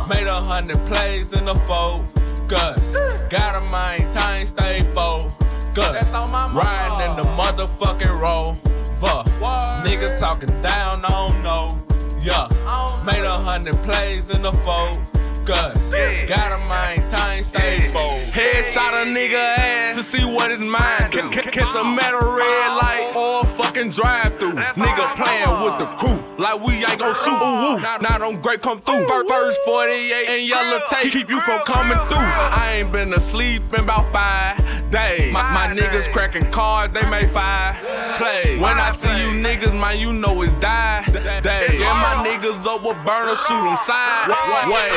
[0.09, 2.89] Made a hundred plays in the focus.
[3.29, 5.69] Gotta maintain, stay focused.
[5.77, 8.57] Riding in the motherfucking road.
[9.01, 9.27] Fuck.
[9.85, 11.79] Niggas talking down, I don't know.
[12.23, 12.49] Yeah.
[13.05, 14.53] Made a hundred plays in the
[15.47, 16.27] focus.
[16.29, 18.33] Gotta maintain, stay focused.
[18.33, 21.21] Headshot a nigga ass to see what his mind do.
[21.33, 24.53] C- catch a metal red light or a fucking drive through.
[24.53, 27.33] Nigga playing with the crew like we ain't gon' shoot.
[27.33, 27.81] Ooh, ooh.
[27.81, 29.07] Now, them grape come through.
[29.07, 32.19] Fir- First 48 and yellow tape keep you from coming through.
[32.19, 35.33] I ain't been asleep in about five days.
[35.33, 37.77] My, my niggas cracking cards, they make five
[38.19, 38.61] plays.
[38.61, 41.05] When I see you niggas, man, you know it's die
[41.43, 41.83] day.
[41.85, 44.29] And my niggas up with burner, shoot them side
[44.69, 44.91] way.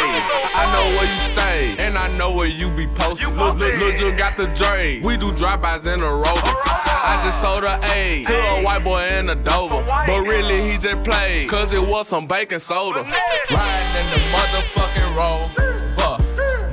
[0.56, 3.30] I know where you stay, and I know where you be posted.
[3.30, 5.00] Look, look, look, just got the Dre.
[5.02, 6.56] We do drive-bys in a rover.
[7.02, 9.84] I just sold a A to a white boy in a Dover.
[9.88, 13.02] But really, he just played, cause it was some baking soda.
[13.02, 15.50] Riding in the motherfucking road.
[15.96, 16.22] Fuck.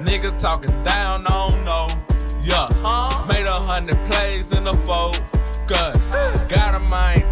[0.04, 1.88] Niggas talking down, I don't know.
[2.42, 2.68] Yeah.
[2.68, 3.05] Made a
[3.66, 6.06] hundred plays in the focus.
[6.48, 7.25] Gotta maintain, stay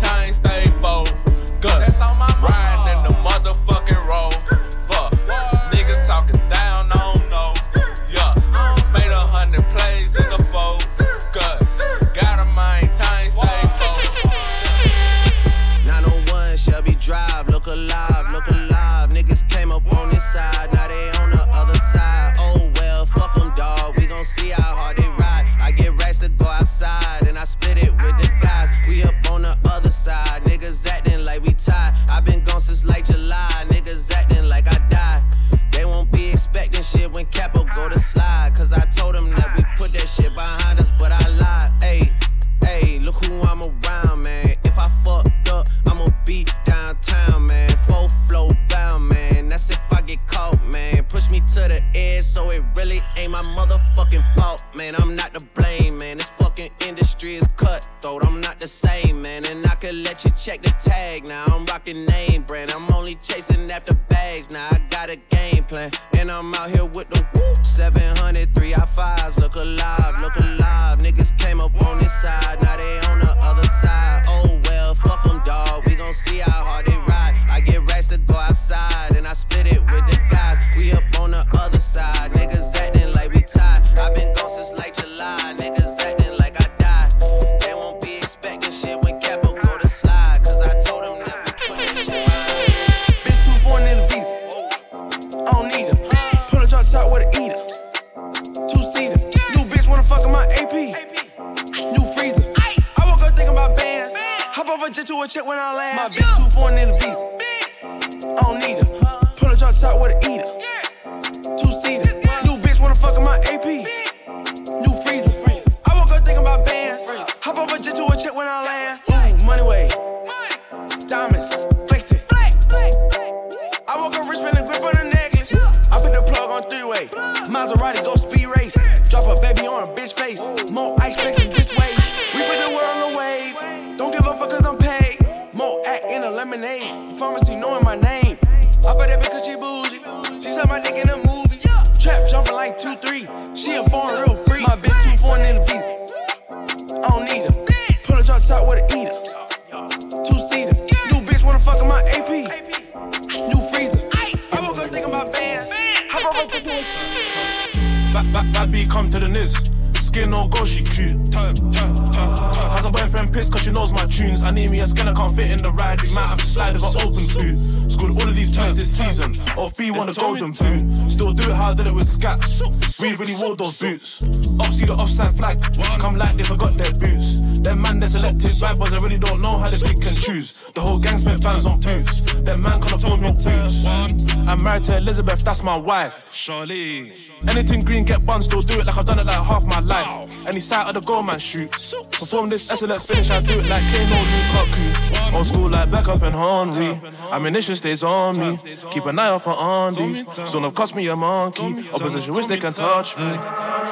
[173.64, 174.22] those boots.
[174.60, 175.60] Up see the offside flag.
[175.98, 177.40] Come like they forgot their boots.
[177.62, 180.52] Them man they selected bad boys, I really don't know how they pick and choose.
[180.74, 182.20] The whole gang spent bands on boots.
[182.20, 183.86] Them man can't afford no boots.
[183.86, 186.32] I'm married to Elizabeth, that's my wife.
[186.34, 187.14] Charlie.
[187.48, 190.46] Anything green, get buns, still do it like I've done it like half my life.
[190.46, 191.93] Any side of the goal, man, shoot.
[192.18, 195.34] Perform this excellent finish, I do it like Kano Lukaku.
[195.34, 197.00] Old school like back up and Henry.
[197.32, 198.58] Ammunition stays on me.
[198.90, 200.24] Keep an eye out for undies.
[200.48, 201.88] Soon have cost me a monkey.
[201.92, 203.24] Opposition wish they can touch me.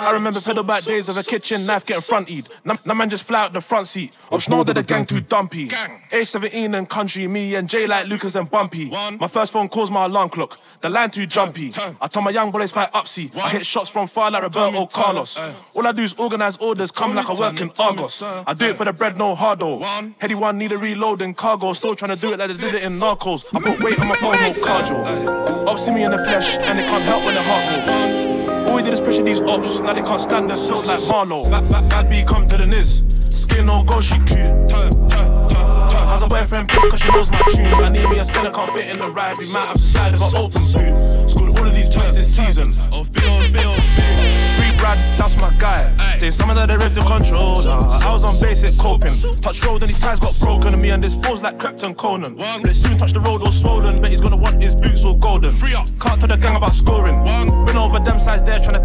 [0.03, 2.49] I remember pedal back days of a kitchen knife getting fronted.
[2.65, 4.13] Now now man just fly out the front seat.
[4.31, 5.71] Of snow that the gang too dumpy.
[6.11, 8.91] Age 17 and country, me and Jay like Lucas and Bumpy.
[8.91, 10.59] My first phone calls my alarm clock.
[10.81, 11.73] The line too jumpy.
[12.01, 13.35] I told my young boys fight upsy.
[13.37, 15.39] I hit shots from far like Roberto Carlos.
[15.75, 18.23] All I do is organize orders, come like I work in Argos.
[18.23, 19.79] I do it for the bread, no hardo.
[20.21, 21.73] Headie One need a reload in cargo.
[21.73, 23.45] Still trying to do it like they did it in Narcos.
[23.55, 25.69] I put weight on my phone, no cardio.
[25.69, 28.32] Up see me in the flesh, and it can't help when the heart goes.
[28.73, 31.45] All we did is pressure these ops, now they can't stand the field like Marlow.
[31.51, 33.05] Bad, bad, bad B come to the Niz.
[33.31, 34.73] Skin no go, she cute.
[34.73, 37.81] Has a boyfriend pissed cause she knows my tunes.
[37.81, 39.37] I need me a skin, I can't fit in the ride.
[39.37, 41.29] We might have to slide if I open boot.
[41.29, 42.73] Scored all of these points this season.
[42.73, 45.95] Free Brad, that's my guy.
[46.15, 47.69] Say some of that they ripped the controller.
[47.69, 49.13] I was on basic coping.
[49.43, 50.73] Touch road and his ties got broken.
[50.73, 52.37] And me and this fool's like Krypton Conan.
[52.37, 54.01] But it soon touch the road all swollen.
[54.01, 55.59] But he's gonna want his boots all golden.
[55.61, 57.22] Can't tell the gang about scoring.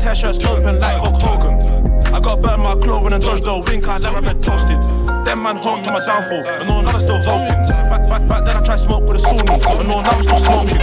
[0.08, 2.16] Tear shirts open like Hulk Hogan.
[2.16, 4.80] I got burn my clothing and dodge the wink, I let my bed toasted.
[5.28, 7.60] Them man hoped to my downfall, but no, I'm still hoping.
[7.92, 10.80] Back, back, back then I tried smoke with a Sunni, but no, I'm still smoking.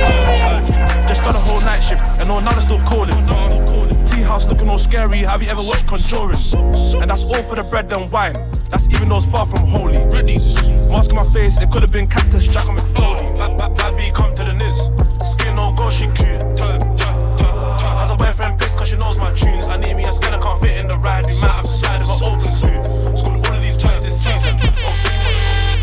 [1.08, 3.16] Just done a whole night shift, and no, I'm still calling.
[4.04, 6.44] Tea house looking all scary, have you ever watched Conjuring?
[7.00, 8.34] And that's all for the bread and wine,
[8.68, 10.04] that's even though it's far from holy.
[10.92, 13.24] Mask on my face, it could have been Cactus Jack or Mick Foley.
[13.38, 14.92] Back, back, back, B, come to the Niz.
[15.24, 15.88] Skin no go.
[19.34, 19.84] Cause she knows my tunes.
[19.84, 21.26] I need me a skin, I can't fit in the ride.
[21.26, 23.18] We might have to slide if I open boot.
[23.18, 24.56] Scored all of these points this season.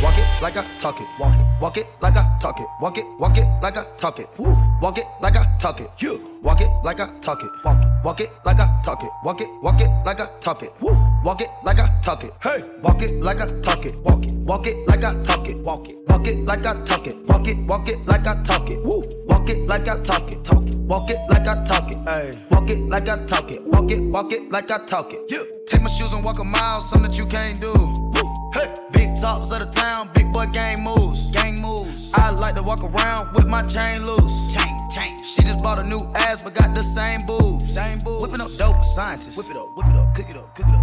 [0.02, 1.08] Walk it like I talk it.
[1.20, 1.46] Walk it.
[1.62, 2.68] Walk it like I talk it.
[2.82, 3.06] Walk it.
[3.20, 4.28] Walk it like I talk it.
[4.40, 4.58] Woo.
[4.82, 5.90] Walk it like I talk it.
[6.00, 6.40] You.
[6.42, 7.52] Walk it like I talk it.
[7.64, 7.88] Walk it.
[8.04, 9.10] Walk it like I talk it.
[9.24, 9.48] Walk it.
[9.62, 10.72] Walk it like I talk it.
[10.82, 10.98] Woo.
[11.24, 12.32] Walk it like I talk it.
[12.42, 12.64] Hey.
[12.82, 13.96] Walk it like I talk it.
[14.00, 14.34] Walk it.
[14.34, 15.58] Walk it like I talk it.
[15.58, 15.98] Walk it.
[16.08, 17.18] Walk it like I talk it.
[17.28, 17.58] Walk it.
[17.68, 18.84] Walk it like I talk it.
[18.84, 19.04] Woo.
[19.28, 20.44] Walk it like I talk it.
[20.44, 20.71] Talk it.
[20.92, 22.00] Walk it like I talk it.
[22.04, 22.34] Hey.
[22.50, 23.64] Walk it like I talk it.
[23.64, 24.02] Walk it.
[24.12, 25.22] Walk it like I talk it.
[25.32, 25.48] You.
[25.66, 27.72] Take my shoes and walk a mile, something that you can't do.
[27.72, 28.52] Woo.
[28.54, 28.76] Hey.
[28.92, 31.32] Big talks of the town, big boy gang moves.
[31.32, 32.12] Gang moves.
[32.14, 34.54] I like to walk around with my chain loose.
[34.54, 35.18] Chain, chain.
[35.24, 37.74] She just bought a new ass, but got the same boobs.
[37.74, 38.24] Same boobs.
[38.24, 39.38] Whipping up dope scientists.
[39.38, 40.82] Whip it up, whip it up, cook it up, cook it up.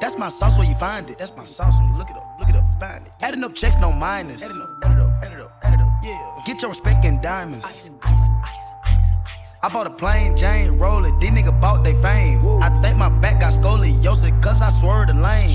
[0.00, 1.18] That's my sauce where you find it.
[1.18, 3.12] That's my sauce when you look it up, look it up, find it.
[3.20, 4.44] Adding up checks, no minus.
[4.44, 5.90] Adding up, add it up, add it up, add it up.
[6.04, 6.42] Yeah.
[6.46, 7.66] Get your respect in diamonds.
[7.66, 8.79] Ice, ice, ice.
[9.62, 11.20] I bought a plain Jane, roll it.
[11.20, 12.40] These niggas bought they fame.
[12.62, 15.50] I think my back got scoliosis, cause I swerved the lane.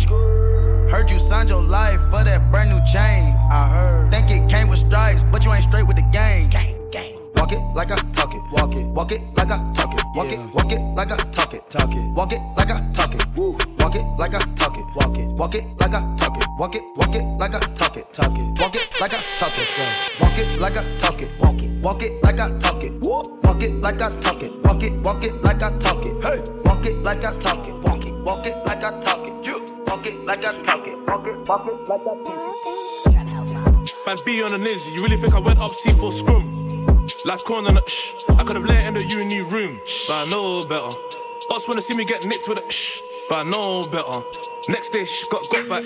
[0.92, 3.34] Heard you signed your life for that brand new chain.
[3.52, 4.12] I heard.
[4.12, 6.50] Think it came with stripes, but you ain't straight with the game.
[6.52, 7.16] Gang, gang.
[7.36, 8.42] Walk it like I talk it.
[8.52, 8.86] Walk it.
[8.90, 10.04] Walk it like I talk it.
[10.14, 10.40] Walk it.
[10.54, 11.68] Walk it like I talk it.
[11.72, 12.14] Talk it.
[12.14, 13.26] Walk it like I talk it.
[13.36, 13.58] Woo.
[13.96, 14.86] Walk it like I talk it.
[14.94, 15.28] Walk it.
[15.28, 16.48] Walk it like I talk it.
[16.58, 16.84] Walk it.
[16.98, 18.14] Walk it like I talk it.
[18.14, 18.60] Talk it.
[18.60, 19.72] Walk it like I talk it.
[20.20, 21.32] Walk it like I talk it.
[21.40, 21.72] Walk it.
[21.82, 22.92] Walk it like I talk it.
[23.02, 24.52] Walk it like I talk it.
[24.66, 24.94] Walk it.
[25.02, 26.24] Walk it like I talk it.
[26.24, 26.44] Hey.
[26.66, 27.76] Walk it like I talk it.
[27.76, 28.16] Walk it.
[28.26, 29.46] Walk it like I talk it.
[29.46, 29.66] You.
[29.88, 31.08] Walk it like I talk it.
[31.08, 31.48] Walk it.
[31.48, 33.96] Walk it like I talk it.
[34.06, 37.08] Man, be on the niz, you really think I went up C for scrum?
[37.24, 38.14] Life corner, shh.
[38.30, 41.25] I could have let in the uni room, but I know better.
[41.52, 44.24] Us wanna see me get nicked with a shh, but I know better.
[44.68, 45.84] Next day, shh, got got back.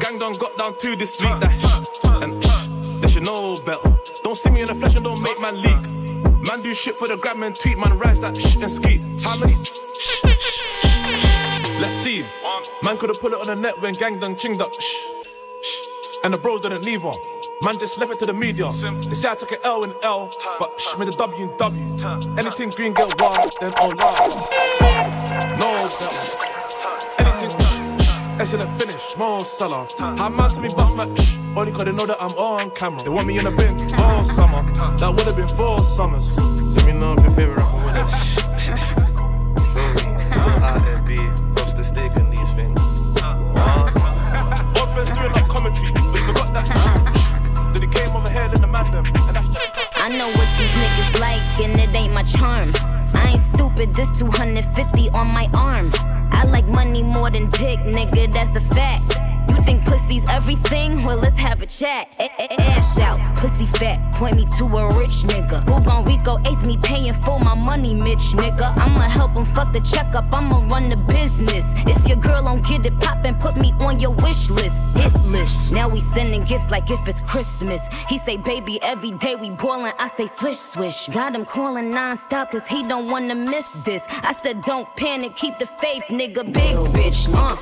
[0.00, 3.96] Gang done got down to this week, that shh, and shh, they should know better.
[4.22, 6.46] Don't see me in the flesh and don't make man leak.
[6.46, 8.98] Man do shit for the gram and tweet, man rise that shh and ski.
[9.22, 9.54] How many?
[11.80, 12.24] Let's see.
[12.82, 14.74] Man could've put it on the net when gang done chinged up.
[14.80, 15.06] Shh,
[15.62, 15.86] shh.
[16.24, 17.12] And the bros didn't leave her.
[17.62, 18.66] Man just left it to the media.
[19.08, 22.38] They say I took an L and L, but shh, made a W and W.
[22.38, 24.50] Anything green get wild, then oh love.
[25.58, 26.36] No better.
[27.18, 27.52] Anything
[28.40, 29.86] excellent finish, more seller.
[29.98, 33.02] How man to me bust my shh, only cause they know that I'm on camera.
[33.02, 34.62] They want me in the bin all summer.
[34.98, 36.76] That would have been four summers.
[36.76, 38.43] Let me know if your favorite rapper with it.
[52.24, 52.70] My charm.
[53.14, 55.90] I ain't stupid, this 250 on my arm.
[56.32, 59.33] I like money more than dick, nigga, that's a fact.
[59.64, 61.02] Think pussy's everything?
[61.02, 62.08] Well, let's have a chat.
[62.18, 65.64] Ash out, pussy fat, point me to a rich nigga.
[65.68, 68.76] Who gon' Rico ace me paying for my money, Mitch nigga?
[68.76, 71.64] I'ma help him fuck the checkup, I'ma run the business.
[71.86, 74.76] If your girl don't get it poppin', put me on your wish list.
[74.96, 75.72] Hit list.
[75.72, 77.80] Now we sending gifts like if it's Christmas.
[78.08, 79.94] He say, baby, every day we boilin'.
[79.98, 81.08] I say, swish, swish.
[81.08, 84.02] Got him calling non-stop cause he don't wanna miss this.
[84.22, 86.44] I said, don't panic, keep the faith, nigga.
[86.44, 87.54] Big bitch, uh.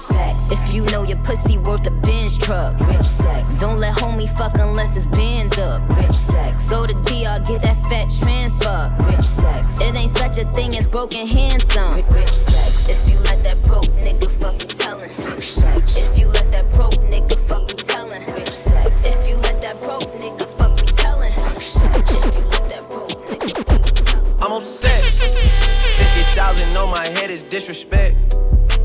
[0.53, 2.79] If you know your pussy worth a Benz truck.
[2.89, 3.61] Rich sex.
[3.61, 5.87] Don't let homie fuck unless it's bands up.
[5.97, 6.69] Rich sex.
[6.71, 8.93] Go to DR, get that fat transfer.
[9.07, 9.81] Rich sex.
[9.81, 12.03] It ain't such a thing as broken handsome.
[12.11, 12.89] Rich sex.
[12.89, 15.11] If you let that broke nigga fucking tellin'.
[15.31, 15.99] Rich sex.
[15.99, 18.25] If you let that broke nigga fucking tellin'.
[18.35, 19.07] Rich sex.
[19.09, 21.31] If you let that broke nigga fucking tellin'.
[21.31, 21.77] Rich.
[22.25, 24.43] If you let that broke nigga fucking tellin'.
[24.43, 25.03] I'm upset.
[25.05, 28.39] 50,000 on my head is disrespect.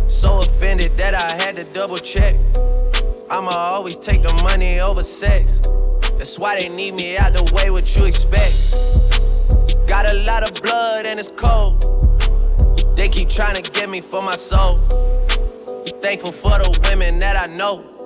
[0.08, 2.36] So offended that I had to double check.
[3.30, 5.60] I'ma always take the money over sex.
[6.18, 8.78] That's why they need me out the way, what you expect.
[9.88, 11.84] Got a lot of blood and it's cold.
[12.95, 14.80] They keep trying to get me for my soul.
[16.02, 17.97] Thankful for the women that I know.